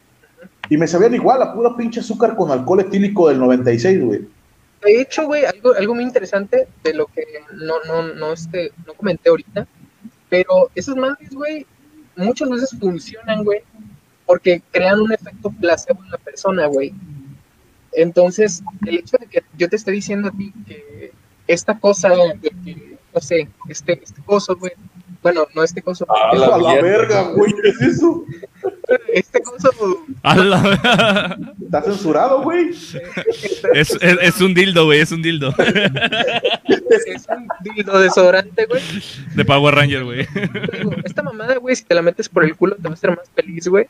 [0.70, 4.28] Y me sabían igual, a pura pinche azúcar con alcohol etílico del 96, güey.
[4.84, 8.94] De hecho, güey, algo, algo muy interesante de lo que no, no, no, este, no
[8.94, 9.68] comenté ahorita,
[10.30, 11.66] pero esas madres, güey,
[12.16, 13.62] muchas veces funcionan, güey,
[14.26, 16.94] porque crean un efecto placebo en la persona, güey.
[17.94, 21.12] Entonces, el hecho de que yo te esté diciendo a ti que
[21.48, 24.74] esta cosa, de que, no sé, este, este coso, güey,
[25.28, 26.06] bueno, no este coso.
[26.10, 28.24] A la, a la verga, güey, ¿qué es eso?
[29.14, 29.70] Este coso.
[30.24, 31.38] A la...
[31.62, 32.70] Está censurado, güey.
[32.70, 35.54] Es, es, es, un dildo, güey, es un dildo.
[37.06, 38.82] Es un dildo desodorante, güey.
[39.36, 40.26] De Power Ranger, güey.
[41.04, 43.30] Esta mamada, güey, si te la metes por el culo te va a hacer más
[43.36, 43.86] feliz, güey.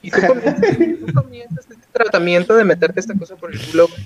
[0.00, 4.00] Y tú comienzas, tú comienzas este tratamiento de meterte esta cosa por el culo, güey.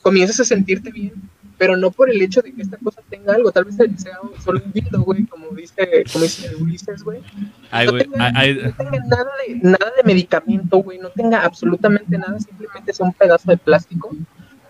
[0.00, 1.12] Comienzas a sentirte bien
[1.58, 4.62] pero no por el hecho de que esta cosa tenga algo, tal vez sea solo
[4.64, 7.20] un dildo, güey, como dice, como dice Ulises, güey.
[7.20, 12.92] No, tenga, no tenga nada de, nada de medicamento, güey, no tenga absolutamente nada, simplemente
[12.92, 14.16] sea un pedazo de plástico,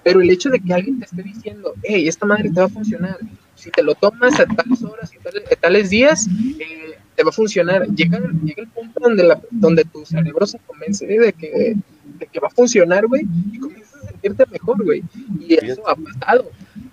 [0.02, 2.70] pero el hecho de que alguien te esté diciendo, hey, esta madre te va a
[2.70, 3.18] funcionar,
[3.54, 6.26] si te lo tomas a tales horas y tales, tales días,
[6.58, 7.86] eh, te va a funcionar.
[7.88, 11.74] Llega, llega el punto donde, la, donde tu cerebro se convence de que,
[12.18, 15.02] de que va a funcionar, güey, y comienzas a sentirte mejor, güey.
[15.40, 16.50] Y eso ha pasado.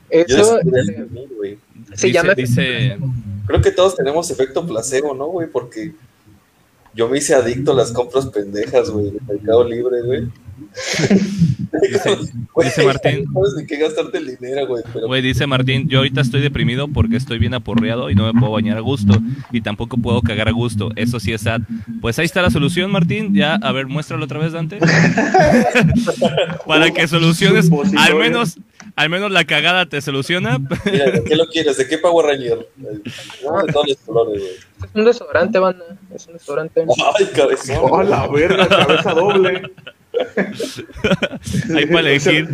[0.09, 0.59] Eso
[1.93, 2.33] se llama.
[2.33, 2.97] Dice,
[3.47, 5.47] creo que todos tenemos efecto placebo, ¿no, güey?
[5.47, 5.93] Porque
[6.93, 10.27] yo me hice adicto a las compras pendejas, güey, de Mercado Libre, güey.
[11.81, 12.17] dice,
[12.63, 13.25] dice Martín.
[13.33, 14.83] No sabes de qué gastarte el dinero, güey.
[14.93, 15.07] Pero...
[15.07, 18.53] Güey, dice Martín, yo ahorita estoy deprimido porque estoy bien aporreado y no me puedo
[18.53, 19.19] bañar a gusto.
[19.51, 20.91] Y tampoco puedo cagar a gusto.
[20.95, 21.61] Eso sí es sad.
[22.01, 23.33] Pues ahí está la solución, Martín.
[23.33, 24.79] Ya, a ver, muéstralo otra vez, Dante.
[26.65, 28.57] Para que soluciones, al menos,
[28.95, 30.57] al menos la cagada te soluciona.
[30.85, 31.77] Mira, ¿de qué lo quieres?
[31.77, 32.67] ¿De qué Power Ranger?
[32.77, 34.53] No, de todos los colores, güey.
[34.55, 35.85] Es un desodorante, banda.
[36.13, 36.85] Es un desodorante.
[37.17, 37.77] Ay, cabezón.
[37.81, 39.71] Oh, la verga, cabeza doble.
[41.75, 42.47] Ahí para elegir.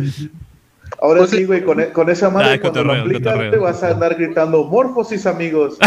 [1.00, 3.82] Ahora pues sí, güey, con, e, con, esa madre, ah, cuando lo aplicas, te vas
[3.82, 5.78] a andar gritando morfosis, amigos.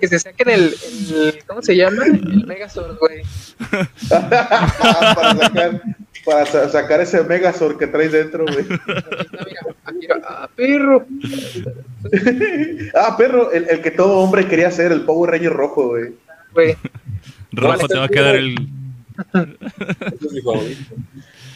[0.00, 0.74] que se saquen el,
[1.12, 2.06] el, ¿cómo se llama?
[2.06, 3.22] El Megazord, güey.
[4.08, 5.82] para, sacar,
[6.24, 8.66] para sacar ese Megazord que traes dentro, güey.
[10.24, 11.06] ah, perro.
[12.94, 16.14] ah, perro, el, el, que todo hombre quería ser, el Power Ranger rojo, güey.
[16.52, 16.76] Güey.
[17.52, 18.54] Rojo te va a quedar el.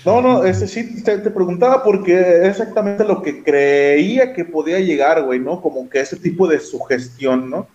[0.05, 4.79] No, no, ese sí te, te, preguntaba porque es exactamente lo que creía que podía
[4.79, 5.63] llegar, güey, ¿no?
[5.63, 7.67] Como que ese tipo de sugestión, ¿no?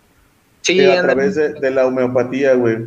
[0.62, 2.86] Sí, a través de, de, la homeopatía, güey.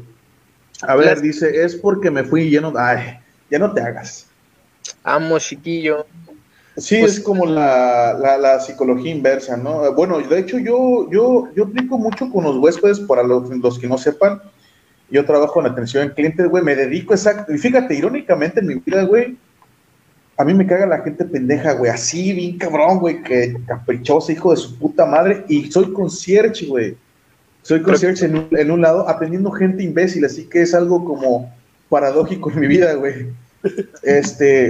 [0.82, 2.72] A ver, dice, es porque me fui lleno.
[2.78, 3.18] Ay,
[3.54, 4.26] ya no te hagas.
[5.04, 6.06] Amo, chiquillo.
[6.76, 9.94] Sí, pues, es como la, la, la, psicología inversa, ¿no?
[9.94, 13.88] Bueno, de hecho, yo, yo, yo aplico mucho con los huéspedes, para los, los que
[13.88, 14.42] no sepan
[15.14, 17.54] yo trabajo en atención al cliente, güey, me dedico exacto.
[17.54, 19.38] Y fíjate, irónicamente en mi vida, güey,
[20.38, 24.50] a mí me caga la gente pendeja, güey, así, bien cabrón, güey, que caprichosa, hijo
[24.50, 25.46] de su puta madre.
[25.48, 26.98] Y soy concierge, güey.
[27.62, 31.54] Soy concierge en un, en un lado, atendiendo gente imbécil, así que es algo como
[31.90, 33.28] paradójico en mi vida, güey.
[34.02, 34.70] Este,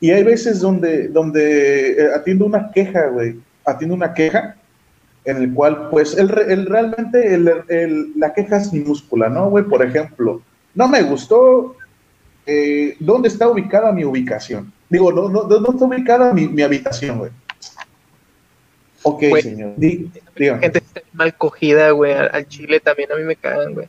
[0.00, 4.56] y hay veces donde, donde eh, atiendo una queja, güey, atiendo una queja
[5.24, 9.64] en el cual, pues, el, el realmente el, la queja es minúscula, ¿no, güey?
[9.64, 10.42] Por ejemplo,
[10.74, 11.76] no me gustó
[12.46, 14.72] eh, dónde está ubicada mi ubicación.
[14.90, 17.30] Digo, no, no, ¿dónde está ubicada mi, mi habitación, güey?
[19.02, 19.72] Ok, güey, señor.
[19.76, 23.88] Dí, gente está mal cogida, güey, al, al, chile también a mí me cagan, güey.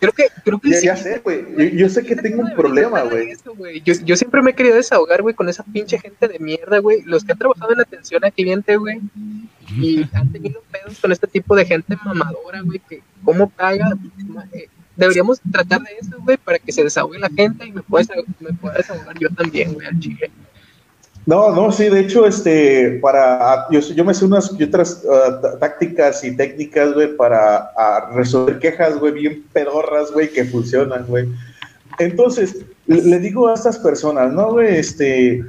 [0.00, 0.88] Creo que, creo que sí,
[1.22, 1.44] güey.
[1.58, 3.36] Yo, yo, sé que tengo un problema, güey.
[3.84, 7.02] Yo, yo siempre me he querido desahogar, güey, con esa pinche gente de mierda, güey.
[7.02, 8.98] Los que han trabajado en atención al cliente, güey.
[9.76, 13.94] Y han tenido pedos con este tipo de gente mamadora, güey, que cómo paga.
[14.52, 18.14] Eh, deberíamos tratar de eso, güey, para que se desahogue la gente y me pueda,
[18.40, 20.30] me pueda desahogar yo también, güey, al chile.
[21.26, 25.58] No, no, sí, de hecho, este, para, yo, yo me sé unas y otras uh,
[25.58, 31.28] tácticas y técnicas, güey, para uh, resolver quejas, güey, bien pedorras, güey, que funcionan, güey.
[31.98, 32.56] Entonces,
[32.86, 34.76] le, le digo a estas personas, ¿no, güey?
[34.76, 35.44] Este,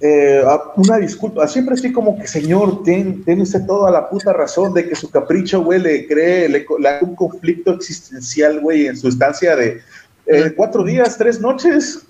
[0.00, 0.44] eh,
[0.76, 4.88] una disculpa, siempre estoy como que, señor, tiene, tiene usted toda la puta razón de
[4.88, 9.08] que su capricho, güey, le cree, le, le hace un conflicto existencial, güey, en su
[9.08, 9.80] estancia de
[10.26, 12.02] eh, cuatro días, tres noches,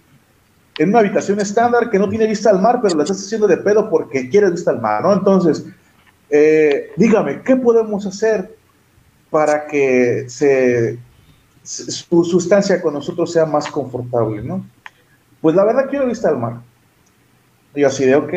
[0.78, 3.56] en una habitación estándar que no tiene vista al mar, pero la estás haciendo de
[3.56, 5.12] pedo porque quiere vista al mar, ¿no?
[5.12, 5.64] Entonces,
[6.30, 8.54] eh, dígame, ¿qué podemos hacer
[9.30, 10.98] para que se,
[11.62, 14.64] su, su estancia con nosotros sea más confortable, ¿no?
[15.40, 16.60] Pues la verdad quiero vista al mar.
[17.74, 18.32] Y así de, ok.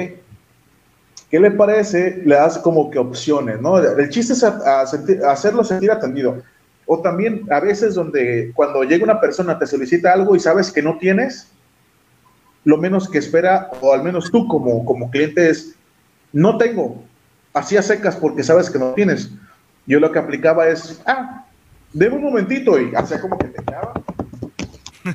[1.30, 2.22] ¿Qué le parece?
[2.26, 3.78] Le das como que opciones, ¿no?
[3.78, 6.42] El chiste es hacerlo sentir atendido.
[6.88, 10.82] O también a veces donde cuando llega una persona te solicita algo y sabes que
[10.82, 11.48] no tienes,
[12.64, 15.76] lo menos que espera, o al menos tú como, como cliente es,
[16.32, 17.04] no tengo,
[17.54, 19.32] así a secas porque sabes que no tienes.
[19.86, 21.46] Yo lo que aplicaba es, ah,
[21.94, 23.94] deme un momentito y hacía como que te clava.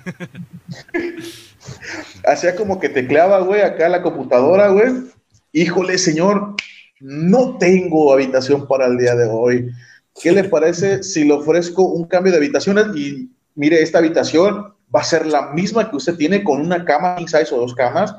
[2.27, 4.93] hacía como que tecleaba, güey, acá la computadora, güey.
[5.53, 6.55] Híjole, señor,
[7.01, 9.71] no tengo habitación para el día de hoy.
[10.21, 12.87] ¿Qué le parece si le ofrezco un cambio de habitaciones?
[12.97, 17.17] Y mire, esta habitación va a ser la misma que usted tiene con una cama
[17.17, 18.15] king size o dos camas,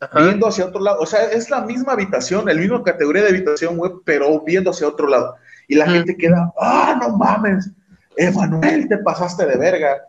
[0.00, 0.20] Ajá.
[0.22, 1.00] viendo hacia otro lado.
[1.00, 4.88] O sea, es la misma habitación, el mismo categoría de habitación, güey, pero viendo hacia
[4.88, 5.34] otro lado.
[5.68, 5.90] Y la Mm.
[5.90, 7.70] gente queda, ah, no mames,
[8.16, 10.02] Emanuel, te pasaste de verga.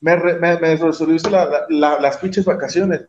[0.00, 3.02] Me, me, me resolviste la- la- la- las pinches vacaciones.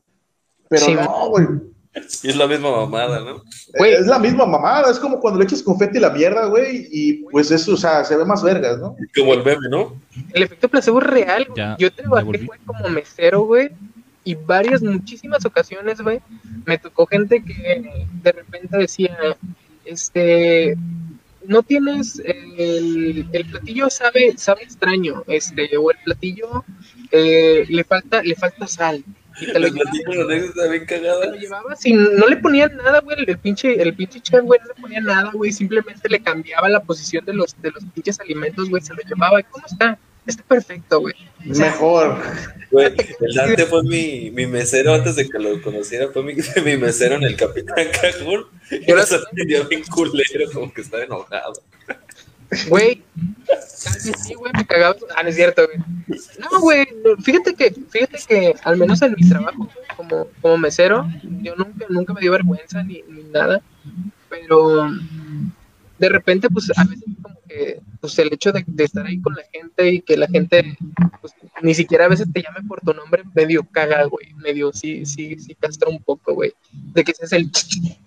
[0.70, 1.48] Pero Sí, no, güey.
[2.24, 3.44] Y es la misma mamada, ¿no?
[3.78, 3.94] Güey.
[3.94, 4.92] Es la misma mamada.
[4.92, 6.88] Es como cuando le echas confeti a la mierda, güey.
[6.92, 8.96] Y pues eso, o sea, se ve más vergas, ¿no?
[9.16, 9.96] Como el meme, ¿no?
[10.34, 11.58] El efecto placebo es real, güey.
[11.58, 13.70] Ya, Yo trabajé, güey, como mesero, güey.
[14.24, 16.20] Y varias, muchísimas ocasiones, güey,
[16.66, 19.18] me tocó gente que de repente decía,
[19.86, 20.78] este,
[21.48, 26.64] no tienes el, el platillo sabe, sabe extraño, este, o el platillo
[27.12, 29.04] eh, le falta, le falta sal.
[29.42, 34.20] Y te lo te llevabas y no le ponían nada, güey, el pinche, el pinche
[34.22, 37.72] chef, güey, no le ponía nada, güey, simplemente le cambiaba la posición de los, de
[37.72, 39.98] los pinches alimentos, güey, se lo llevaba, ¿cómo está?
[40.26, 41.16] Está perfecto, güey.
[41.50, 42.22] O sea, Mejor.
[42.72, 46.34] Güey, el Dante fue mi, mi mesero antes de que lo conociera, fue mi,
[46.64, 48.46] mi mesero en el Capitán Cajún.
[48.72, 51.54] Y lo- atendió bien culero, como que estaba enojado.
[52.68, 53.04] Güey,
[53.48, 54.96] casi sí, güey, me cagaba.
[55.16, 55.78] Ah, no es cierto, güey.
[56.40, 56.88] No, güey,
[57.22, 61.08] fíjate que, fíjate que al menos en mi trabajo como, como mesero,
[61.42, 63.62] yo nunca, nunca me dio vergüenza ni, ni nada,
[64.30, 64.90] pero
[66.00, 69.44] de repente, pues a veces como que, pues el hecho de, estar ahí con la
[69.52, 70.78] gente y que la gente,
[71.22, 75.06] pues ni siquiera a veces te llame por tu nombre, medio caga, güey, medio sí,
[75.06, 77.52] sí, sí castra un poco, güey, de que seas el,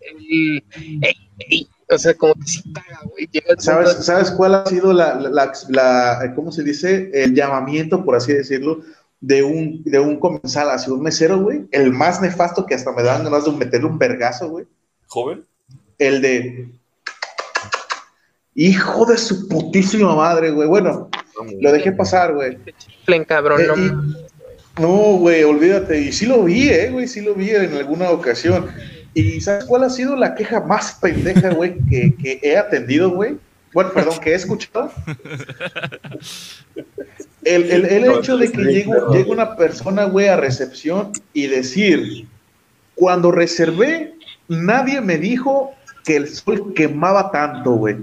[0.00, 0.64] el,
[1.02, 3.28] ey, ey, o sea, como que sí caga, güey,
[3.58, 7.10] ¿Sabes, de- ¿Sabes cuál ha sido la, la, la- la- ¿cómo se dice?
[7.12, 8.80] El llamamiento, por así decirlo,
[9.20, 11.66] de un, de un comensal hacia un mesero, güey.
[11.70, 14.66] El más nefasto que hasta me dan ganas de meterle un vergazo, güey.
[15.06, 15.44] ¿Joven?
[15.98, 16.68] El de.
[18.54, 20.68] Hijo de su putísima madre, güey.
[20.68, 21.08] Bueno,
[21.60, 22.58] lo dejé pasar, güey.
[22.78, 24.16] chiflen, cabrón, Eh, no y- mames.
[24.78, 24.88] No,
[25.18, 26.00] güey, olvídate.
[26.00, 28.66] Y sí lo vi, eh, güey, sí lo vi en alguna ocasión.
[29.14, 33.36] ¿Y sabes cuál ha sido la queja más pendeja, güey, que, que he atendido, güey?
[33.74, 34.90] Bueno, perdón, que he escuchado.
[37.44, 42.26] El, el- el hecho de que llegue llegue una persona, güey, a recepción y decir,
[42.94, 44.14] cuando reservé,
[44.48, 45.72] nadie me dijo
[46.04, 47.96] que el sol quemaba tanto, güey.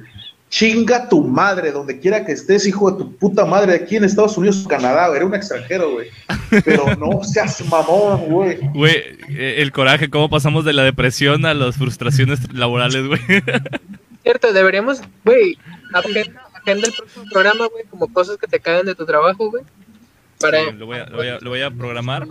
[0.49, 4.35] Chinga tu madre, donde quiera que estés, hijo de tu puta madre, aquí en Estados
[4.35, 6.07] Unidos o Canadá, era un extranjero, güey.
[6.65, 8.57] Pero no seas mamón, güey.
[8.73, 8.95] Güey,
[9.29, 13.21] eh, el coraje, cómo pasamos de la depresión a las frustraciones laborales, güey.
[14.23, 15.57] Cierto, deberíamos, güey,
[15.93, 19.63] agenda, agenda el próximo programa, güey, como cosas que te caen de tu trabajo, güey.
[20.39, 20.65] Para...
[20.65, 22.27] Sí, lo, voy a, lo, voy a, lo voy a programar.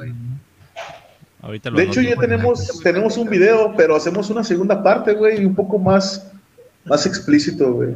[1.41, 5.43] Ahorita lo De hecho, ya tenemos, tenemos un video, pero hacemos una segunda parte, güey,
[5.43, 6.31] y un poco más,
[6.89, 7.95] más explícito, güey.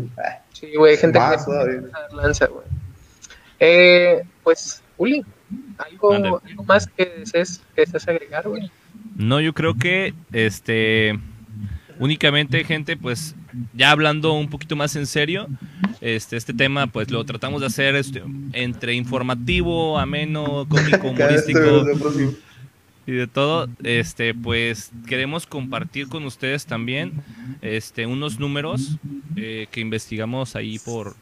[0.53, 1.83] Sí, güey, gente Más que todavía.
[2.13, 2.67] lanza, güey.
[3.59, 5.25] Eh, pues, Uli,
[5.79, 8.71] algo, algo más que desees, que desees agregar, güey.
[9.17, 11.19] No, yo creo que este
[11.99, 13.35] únicamente gente, pues
[13.75, 15.49] ya hablando un poquito más en serio,
[16.01, 18.23] este este tema pues lo tratamos de hacer este,
[18.53, 21.85] entre informativo, ameno, cómico, humorístico.
[23.07, 27.13] Y de todo, este pues queremos compartir con ustedes también
[27.63, 28.99] este unos números
[29.37, 31.17] eh, que investigamos ahí por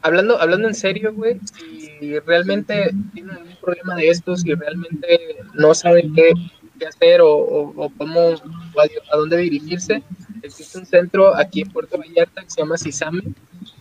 [0.03, 5.75] hablando, hablando en serio, güey, si realmente tienen algún problema de estos y realmente no
[5.75, 6.35] saben qué
[6.81, 10.03] qué hacer o, cómo a, dónde dirigirse.
[10.43, 13.23] Existe un centro aquí en Puerto Vallarta que se llama CISAME,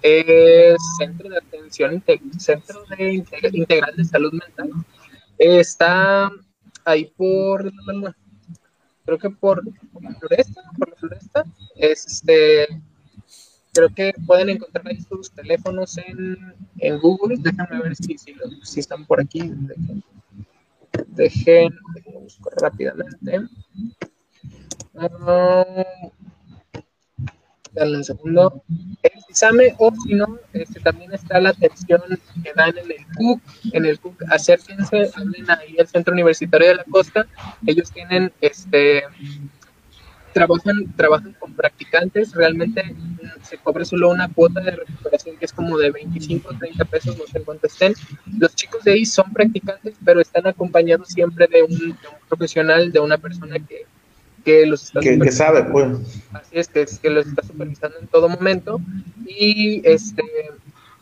[0.01, 3.13] es Centro de Atención de
[3.53, 4.69] Integral de Salud Mental.
[5.37, 6.29] Está
[6.83, 7.71] ahí por,
[9.05, 9.63] creo que por,
[10.01, 11.43] la floresta, por la floresta,
[11.77, 12.67] este,
[13.73, 16.37] creo que pueden encontrar ahí sus teléfonos en,
[16.79, 19.53] en Google, déjame ver si, si, si están por aquí.
[21.07, 21.73] Dejen,
[22.13, 23.39] busco rápidamente.
[24.93, 25.83] Uh,
[27.75, 28.63] un segundo.
[29.03, 32.01] El examen, o si no, este, también está la atención
[32.43, 33.41] que dan en el CUC.
[33.73, 37.25] En el CUC, acérquense, hablen ahí al Centro Universitario de la Costa.
[37.65, 39.03] Ellos tienen este
[40.33, 42.95] trabajan, trabajan con practicantes, realmente
[43.43, 47.17] se cobra solo una cuota de recuperación que es como de 25 o 30 pesos,
[47.17, 47.93] no sé cuánto estén.
[48.37, 53.17] Los chicos de ahí son practicantes, pero están acompañados siempre de un, profesional, de una
[53.17, 53.85] persona que,
[54.43, 56.21] que los está que, que, sabe, pues.
[56.33, 58.81] Así es, que, que los está supervisando en todo momento
[59.25, 60.23] y este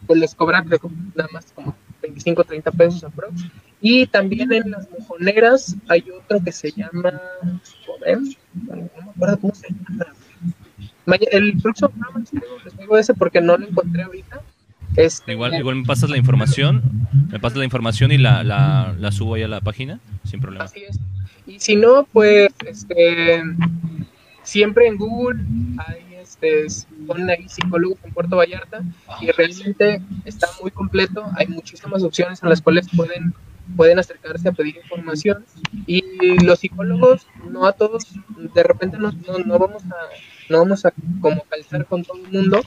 [0.07, 0.67] pues les cobran
[1.15, 3.41] nada más como 25 o 30 pesos aprox.
[3.81, 7.21] Y también en las mojoneras hay otro que se llama,
[7.85, 10.05] joder, no me acuerdo cómo se llama.
[11.31, 12.19] El próximo programa
[12.63, 14.41] les digo, ese porque no lo encontré ahorita.
[14.95, 16.81] Este, igual, igual me pasas la información,
[17.31, 20.65] me pasas la información y la, la, la subo ahí a la página, sin problema.
[20.65, 20.99] Así es.
[21.45, 23.43] Y si no, pues este,
[24.43, 25.39] siempre en Google
[25.77, 26.65] hay este,
[27.05, 28.81] ponen ahí psicólogos en Puerto Vallarta
[29.21, 31.25] y realmente está muy completo.
[31.37, 33.33] Hay muchísimas opciones en las cuales pueden
[33.75, 35.43] pueden acercarse a pedir información
[35.85, 36.01] y
[36.43, 38.07] los psicólogos no a todos
[38.53, 39.11] de repente no,
[39.45, 39.95] no, vamos a
[40.49, 42.61] no vamos a como calzar con todo el mundo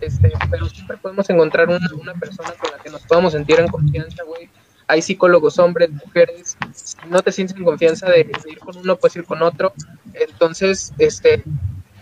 [0.00, 3.68] este pero siempre podemos encontrar una, una persona con la que nos podamos sentir en
[3.68, 4.48] confianza güey.
[4.88, 9.16] Hay psicólogos hombres mujeres si no te sientes en confianza de, ir con uno puedes
[9.16, 9.72] ir con otro.
[10.12, 11.42] Entonces este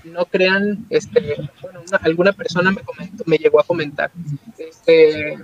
[0.05, 4.11] no crean este bueno alguna persona me comentó me llegó a comentar
[4.59, 5.39] este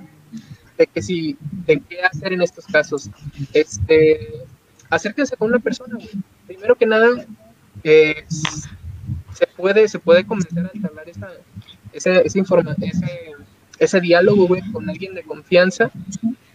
[0.76, 3.11] de que si, de qué hacer en estos casos.
[3.53, 4.45] Este,
[4.91, 5.99] acérquense con una persona,
[6.47, 7.09] Primero que nada,
[7.82, 8.24] eh,
[9.37, 11.28] se puede, se puede comenzar a entablar esa,
[11.93, 13.32] ese, ese, ese,
[13.78, 15.91] ese diálogo, con alguien de confianza.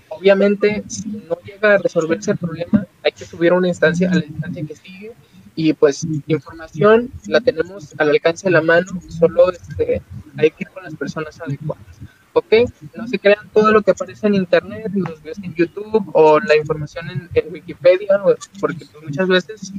[0.10, 4.16] Obviamente, si no llega a resolverse el problema, hay que subir a una instancia, a
[4.16, 5.12] la instancia que sigue,
[5.56, 10.02] y pues información la tenemos al alcance de la mano, solo este,
[10.38, 12.00] hay que ir con las personas adecuadas.
[12.34, 12.54] ¿ok?
[12.96, 16.56] No se crean todo lo que aparece en internet, los ves en YouTube o la
[16.56, 18.22] información en, Wikipedia,
[18.60, 19.74] porque pues, muchas veces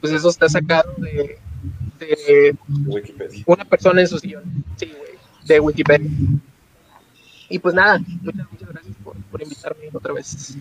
[0.00, 1.38] pues eso está sacado de,
[3.46, 4.44] una persona en su sillón,
[4.76, 5.12] sí, güey,
[5.46, 6.10] de Wikipedia.
[7.48, 10.56] Y pues nada, muchas, muchas gracias por, por invitarme otra vez.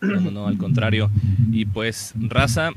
[0.00, 1.10] No, no, al contrario.
[1.52, 2.70] Y pues, raza,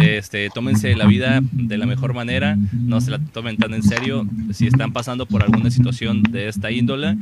[0.00, 4.26] este, tómense la vida de la mejor manera, no se la tomen tan en serio.
[4.52, 7.16] Si están pasando por alguna situación de esta índole,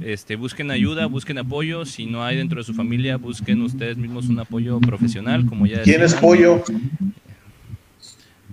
[0.00, 1.84] este, busquen ayuda, busquen apoyo.
[1.84, 5.82] Si no hay dentro de su familia, busquen ustedes mismos un apoyo profesional, como ya
[5.82, 6.62] ¿Quién es pollo?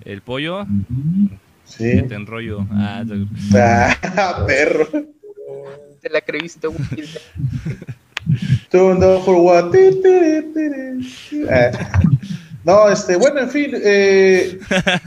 [0.05, 0.65] El pollo.
[1.65, 2.01] Sí.
[2.03, 2.65] Te enrollo.
[2.71, 3.03] Ah,
[4.17, 4.87] ah perro.
[6.01, 6.67] Te la creíste,
[9.21, 9.73] for what?
[9.75, 11.71] Eh.
[12.63, 14.59] No, este, bueno, en fin, eh,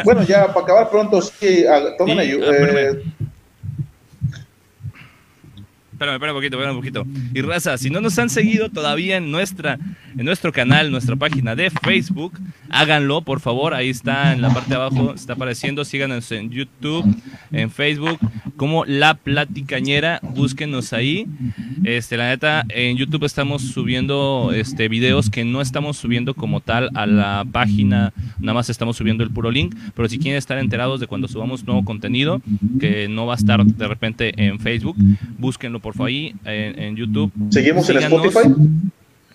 [0.05, 1.65] bueno, ya para acabar pronto, sí,
[1.99, 2.51] tomen ayuda.
[2.51, 3.03] Ah, eh,
[6.03, 7.07] espérame, espérame un poquito, espérame un poquito.
[7.35, 9.79] Y raza, si no nos han seguido todavía en nuestra,
[10.17, 12.39] en nuestro canal, nuestra página de Facebook,
[12.71, 13.75] háganlo, por favor.
[13.75, 15.85] Ahí está en la parte de abajo, está apareciendo.
[15.85, 17.05] Síganos en YouTube,
[17.53, 18.19] en Facebook,
[18.57, 20.21] como La Platicañera.
[20.23, 21.27] Búsquenos ahí.
[21.85, 26.91] Este, la neta, en YouTube estamos subiendo este videos que no estamos subiendo como tal
[26.95, 31.01] a la página, nada más estamos subiendo el puro link, pero si quieren estar enterados
[31.01, 32.41] de cuando subamos nuevo contenido,
[32.81, 34.97] que no va a estar de repente en Facebook,
[35.39, 37.33] búsquenlo por favor ahí en, en YouTube.
[37.51, 37.99] ¿Seguimos en.
[37.99, 38.41] Spotify?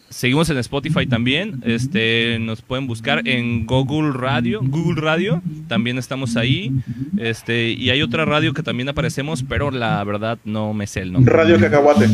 [0.10, 1.62] Seguimos en Spotify también.
[1.66, 4.62] Este, nos pueden buscar en Google Radio.
[4.64, 6.72] Google Radio, también estamos ahí.
[7.18, 11.12] Este, y hay otra radio que también aparecemos, pero la verdad no me sé el
[11.12, 11.34] nombre.
[11.34, 12.08] Radio Cacahuate.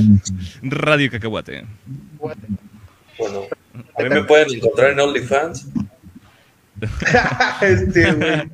[0.63, 1.65] Radio Cacahuate.
[2.17, 3.41] Bueno,
[3.97, 5.67] a mí me pueden encontrar en OnlyFans.
[7.61, 8.51] este, güey.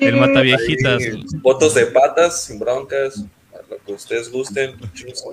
[0.00, 1.02] El Mataviejitas.
[1.42, 3.24] Fotos de patas, sin broncas,
[3.70, 4.76] lo que ustedes gusten.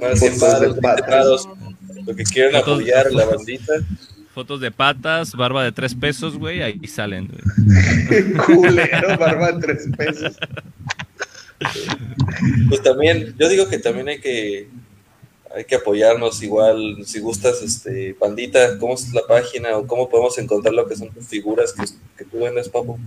[0.01, 1.47] Más de patas.
[2.05, 3.73] Lo que quieran Fotos- apoyar la bandita.
[4.34, 7.27] Fotos de patas, barba de tres pesos, güey, ahí salen.
[7.27, 8.34] güey.
[8.45, 10.35] Culero, barba de tres pesos.
[12.69, 14.68] Pues también, yo digo que también hay que
[15.55, 20.35] hay que apoyarnos igual, si gustas, este, pandita, ¿cómo es la página o cómo podemos
[20.39, 21.84] encontrar lo que son tus figuras que,
[22.18, 22.97] que tú vendes, papu?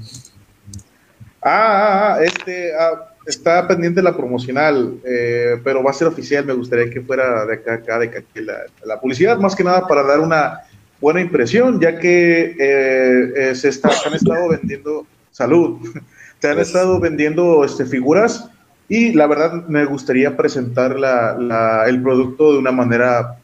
[1.43, 6.45] Ah, ah, ah, este, ah, está pendiente la promocional, eh, pero va a ser oficial.
[6.47, 9.87] Me gustaría que fuera de acá, acá de acá, la, la publicidad, más que nada
[9.87, 10.61] para dar una
[11.01, 15.79] buena impresión, ya que eh, eh, se, está, se han estado vendiendo, salud,
[16.41, 18.49] se han estado vendiendo este, figuras
[18.89, 23.37] y la verdad me gustaría presentar la, la- el producto de una manera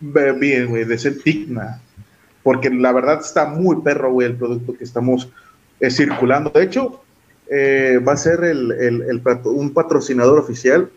[0.00, 1.80] bien, güey, de ser digna,
[2.42, 5.28] porque la verdad está muy perro, güey, el producto que estamos
[5.80, 6.50] eh, circulando.
[6.50, 7.02] De hecho,
[7.50, 10.88] eh, va a ser el, el- el patro- un patrocinador oficial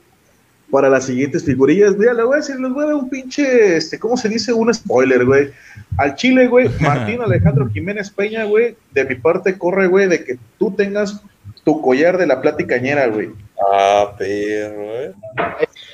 [0.71, 1.97] para las siguientes figurillas.
[1.97, 4.53] Mira, le voy a decir, les voy a dar un pinche, este, ¿cómo se dice?
[4.53, 5.49] Un spoiler, güey.
[5.97, 10.37] Al Chile, güey, Martín Alejandro Jiménez Peña, güey, de mi parte corre, güey, de que
[10.59, 11.21] tú tengas
[11.63, 13.29] tu collar de la platicañera, güey.
[13.73, 15.13] Ah, perro, ¿eh?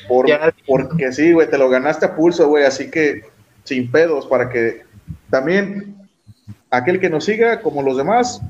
[0.07, 0.53] Por- Ya.
[0.67, 3.23] porque sí, güey, te lo ganaste a pulso, güey, así que
[3.63, 4.83] sin pedos, para que
[5.29, 5.95] también
[6.69, 8.41] aquel que nos siga, como los demás,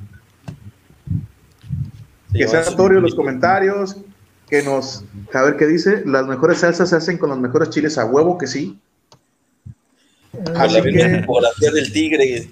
[2.39, 2.71] que sea vamos.
[2.71, 3.97] notorio los comentarios,
[4.49, 5.03] que nos,
[5.33, 8.37] a ver qué dice, las mejores salsas se hacen con los mejores chiles a huevo,
[8.37, 8.79] que sí.
[10.31, 12.49] Con Así la misma que, tipografía del tigre.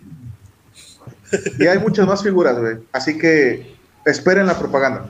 [1.59, 5.09] y hay muchas más figuras, güey, así que esperen la propaganda.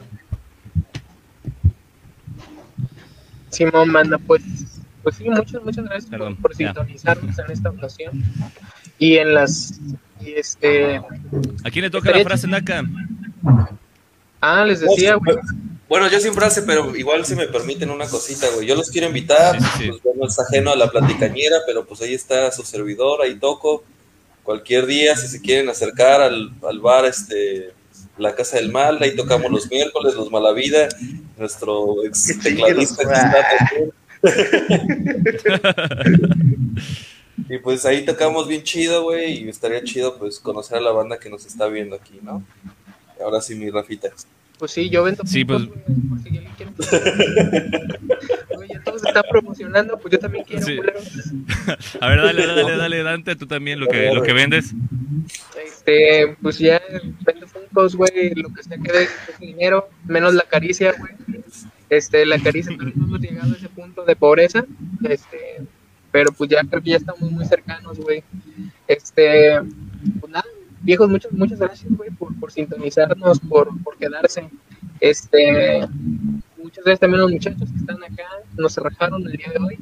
[3.50, 4.42] Simón manda, pues,
[5.04, 6.68] pues sí, muchas, muchas gracias por- Perdón, por, ya.
[6.74, 8.24] sintonizarnos en esta ocasión.
[8.98, 9.80] Y en las,
[10.22, 12.84] y este, ¿A quién le toca la frase, Naka?
[14.44, 15.38] Ah, les decía, güey,
[15.90, 18.68] Bueno, yo sin frase, pero igual si me permiten una cosita, güey.
[18.68, 19.88] Yo los quiero invitar, Sí, sí, sí.
[19.90, 23.84] pues bueno, es ajeno a la platicañera, pero pues ahí está su servidor, ahí toco.
[24.44, 27.72] Cualquier día, si se quieren acercar al, al bar, este,
[28.18, 30.90] la Casa del Mal, ahí tocamos los miércoles, los Malavida,
[31.38, 33.14] nuestro ex tecladista que
[34.24, 35.54] está.
[37.50, 41.20] Y pues ahí tocamos bien chido, güey, y estaría chido pues conocer a la banda
[41.20, 42.44] que nos está viendo aquí, ¿no?
[43.24, 44.10] Ahora sí, mi Rafita.
[44.60, 45.80] pues sí, yo vendo Sí, pues- güey,
[46.10, 46.72] por si alguien quiere.
[48.56, 50.80] Güey, ya todos están promocionando, pues yo también quiero, Sí.
[52.00, 54.74] A ver, dale, dale, dale, Dante, tú también lo que, lo que vendes.
[55.66, 56.82] Este, pues ya
[57.26, 59.08] vendo Funkos, güey, lo que sea que dé
[59.40, 61.14] dinero, menos la caricia, güey.
[61.90, 64.66] Este, la caricia todavía no hemos llegado a ese punto de pobreza,
[65.04, 65.62] este,
[66.12, 68.24] pero pues ya creo que ya estamos muy cercanos, güey.
[68.88, 69.60] Este,
[70.20, 70.46] pues nada,
[70.84, 74.50] viejos, muchas, muchas gracias, güey, por, por sintonizarnos, por, por quedarse.
[75.00, 75.82] Este,
[76.62, 78.26] muchas gracias también a los muchachos que están acá,
[78.58, 79.78] nos rajaron el día de hoy,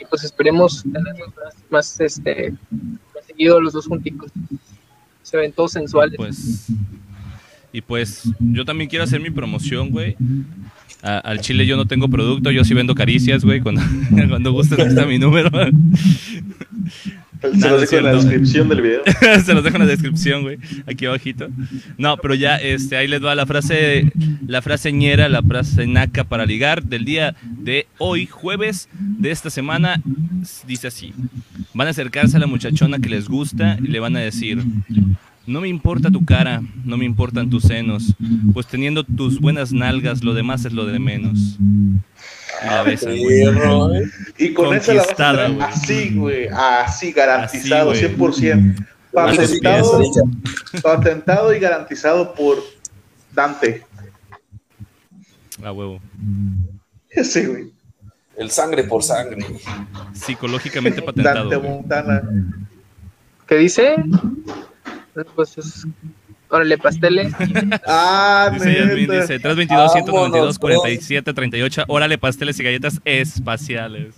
[0.00, 2.54] y pues esperemos tenerlos más, más este,
[3.14, 4.30] más seguido los dos junticos.
[5.22, 6.16] Se ven todos sensuales.
[6.16, 6.66] Pues.
[7.72, 10.16] Y pues, yo también quiero hacer mi promoción, güey.
[11.02, 13.60] Al chile yo no tengo producto, yo sí vendo caricias, güey.
[13.60, 13.82] Cuando,
[14.28, 15.50] cuando gusten, ahí está mi número.
[17.60, 19.02] Se los dejo en la descripción del video.
[19.44, 20.58] Se los dejo en la descripción, güey.
[20.86, 21.48] Aquí abajito.
[21.98, 24.12] No, pero ya, este, ahí les va la frase,
[24.46, 29.50] la frase ñera, la frase naca para ligar del día de hoy, jueves de esta
[29.50, 30.00] semana.
[30.66, 31.12] Dice así.
[31.74, 34.62] Van a acercarse a la muchachona que les gusta y le van a decir,
[35.46, 38.14] no me importa tu cara, no me importan tus senos,
[38.52, 41.58] pues teniendo tus buenas nalgas, lo demás es lo de menos.
[42.62, 43.44] Y la besan, güey.
[43.44, 44.10] Perro, ¿eh?
[44.38, 48.32] Y con esa la vas a así, güey, así garantizado, Así, güey.
[48.32, 48.76] 100%.
[50.82, 52.58] Patentado, y garantizado por
[53.32, 53.84] Dante.
[55.62, 56.00] A huevo.
[57.22, 57.72] Sí, güey.
[58.36, 59.46] El sangre por sangre.
[60.12, 61.48] Psicológicamente patentado.
[61.48, 61.68] Dante.
[61.68, 62.22] Montana.
[63.46, 63.96] ¿Qué dice?
[65.34, 65.86] Pues es
[66.48, 67.32] Órale, pasteles.
[67.86, 71.84] Ah, Dice Yasmin, dice 322 192 Vámonos, 47 38.
[71.88, 74.14] Órale, pasteles y galletas espaciales.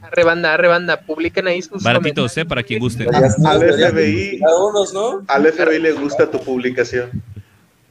[0.00, 1.00] Arre banda, arre banda.
[1.00, 2.44] Publiquen ahí sus Baratitos, ¿eh?
[2.44, 3.06] Para quien guste.
[3.12, 4.40] Al FBI.
[4.42, 5.22] A unos, ¿no?
[5.28, 7.10] Al FBI le gusta tu publicación.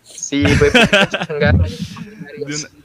[0.03, 0.71] Sí, güey.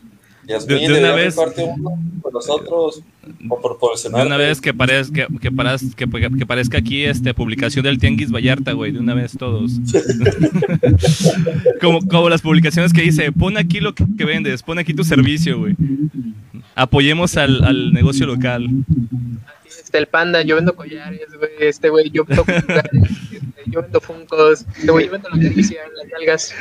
[0.49, 0.67] changar.
[0.67, 1.91] De una, Yasmín, De- de una debería vez- rifarte uno
[2.23, 3.03] con nosotros
[3.49, 4.21] o proporcionar.
[4.23, 6.09] de una vez que parezca que, que, parez- que,
[6.39, 9.73] que parezca aquí este publicación del Tianguis Vallarta, güey, de una vez todos.
[11.81, 15.05] como, como las publicaciones que dice, pon aquí lo que, que vendes, pon aquí tu
[15.05, 15.77] servicio, güey.
[16.75, 18.69] Apoyemos al, al negocio local.
[19.67, 21.51] Este, el panda, yo vendo collares, güey.
[21.61, 22.91] Este, güey, yo toco este,
[23.67, 24.65] yo vendo funcos.
[24.77, 26.55] Este, güey, yo vendo la caricia, las nalgas.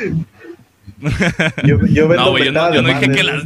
[1.66, 3.44] Yo, yo No, güey, yo no, yo dije que las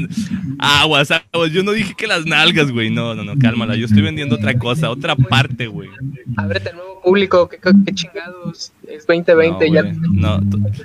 [0.60, 2.90] aguas, aguas, yo no dije que las nalgas, güey.
[2.90, 3.76] No, no, no, cálmala.
[3.76, 5.90] Yo estoy vendiendo otra cosa, otra parte, güey.
[6.38, 8.72] Ábrete nuevo público, qué, qué chingados.
[8.92, 9.84] Es 2020, no, ya.
[10.12, 10.40] no,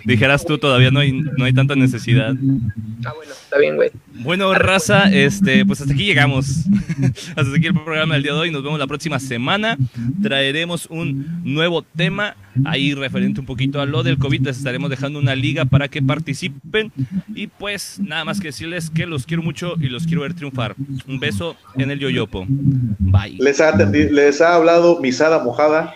[0.05, 2.35] dijeras tú, todavía no hay, no hay tanta necesidad.
[3.05, 3.91] Ah, bueno, está bien, güey.
[4.21, 6.47] Bueno, raza, este, pues hasta aquí llegamos.
[7.37, 8.51] hasta aquí el programa del día de hoy.
[8.51, 9.77] Nos vemos la próxima semana.
[10.23, 14.41] Traeremos un nuevo tema ahí referente un poquito a lo del COVID.
[14.43, 16.93] Les estaremos dejando una liga para que participen.
[17.35, 20.75] Y pues nada más que decirles que los quiero mucho y los quiero ver triunfar.
[21.07, 22.47] Un beso en el yoyopo.
[22.49, 23.37] Bye.
[23.39, 25.95] Les ha, les ha hablado Misada Mojada.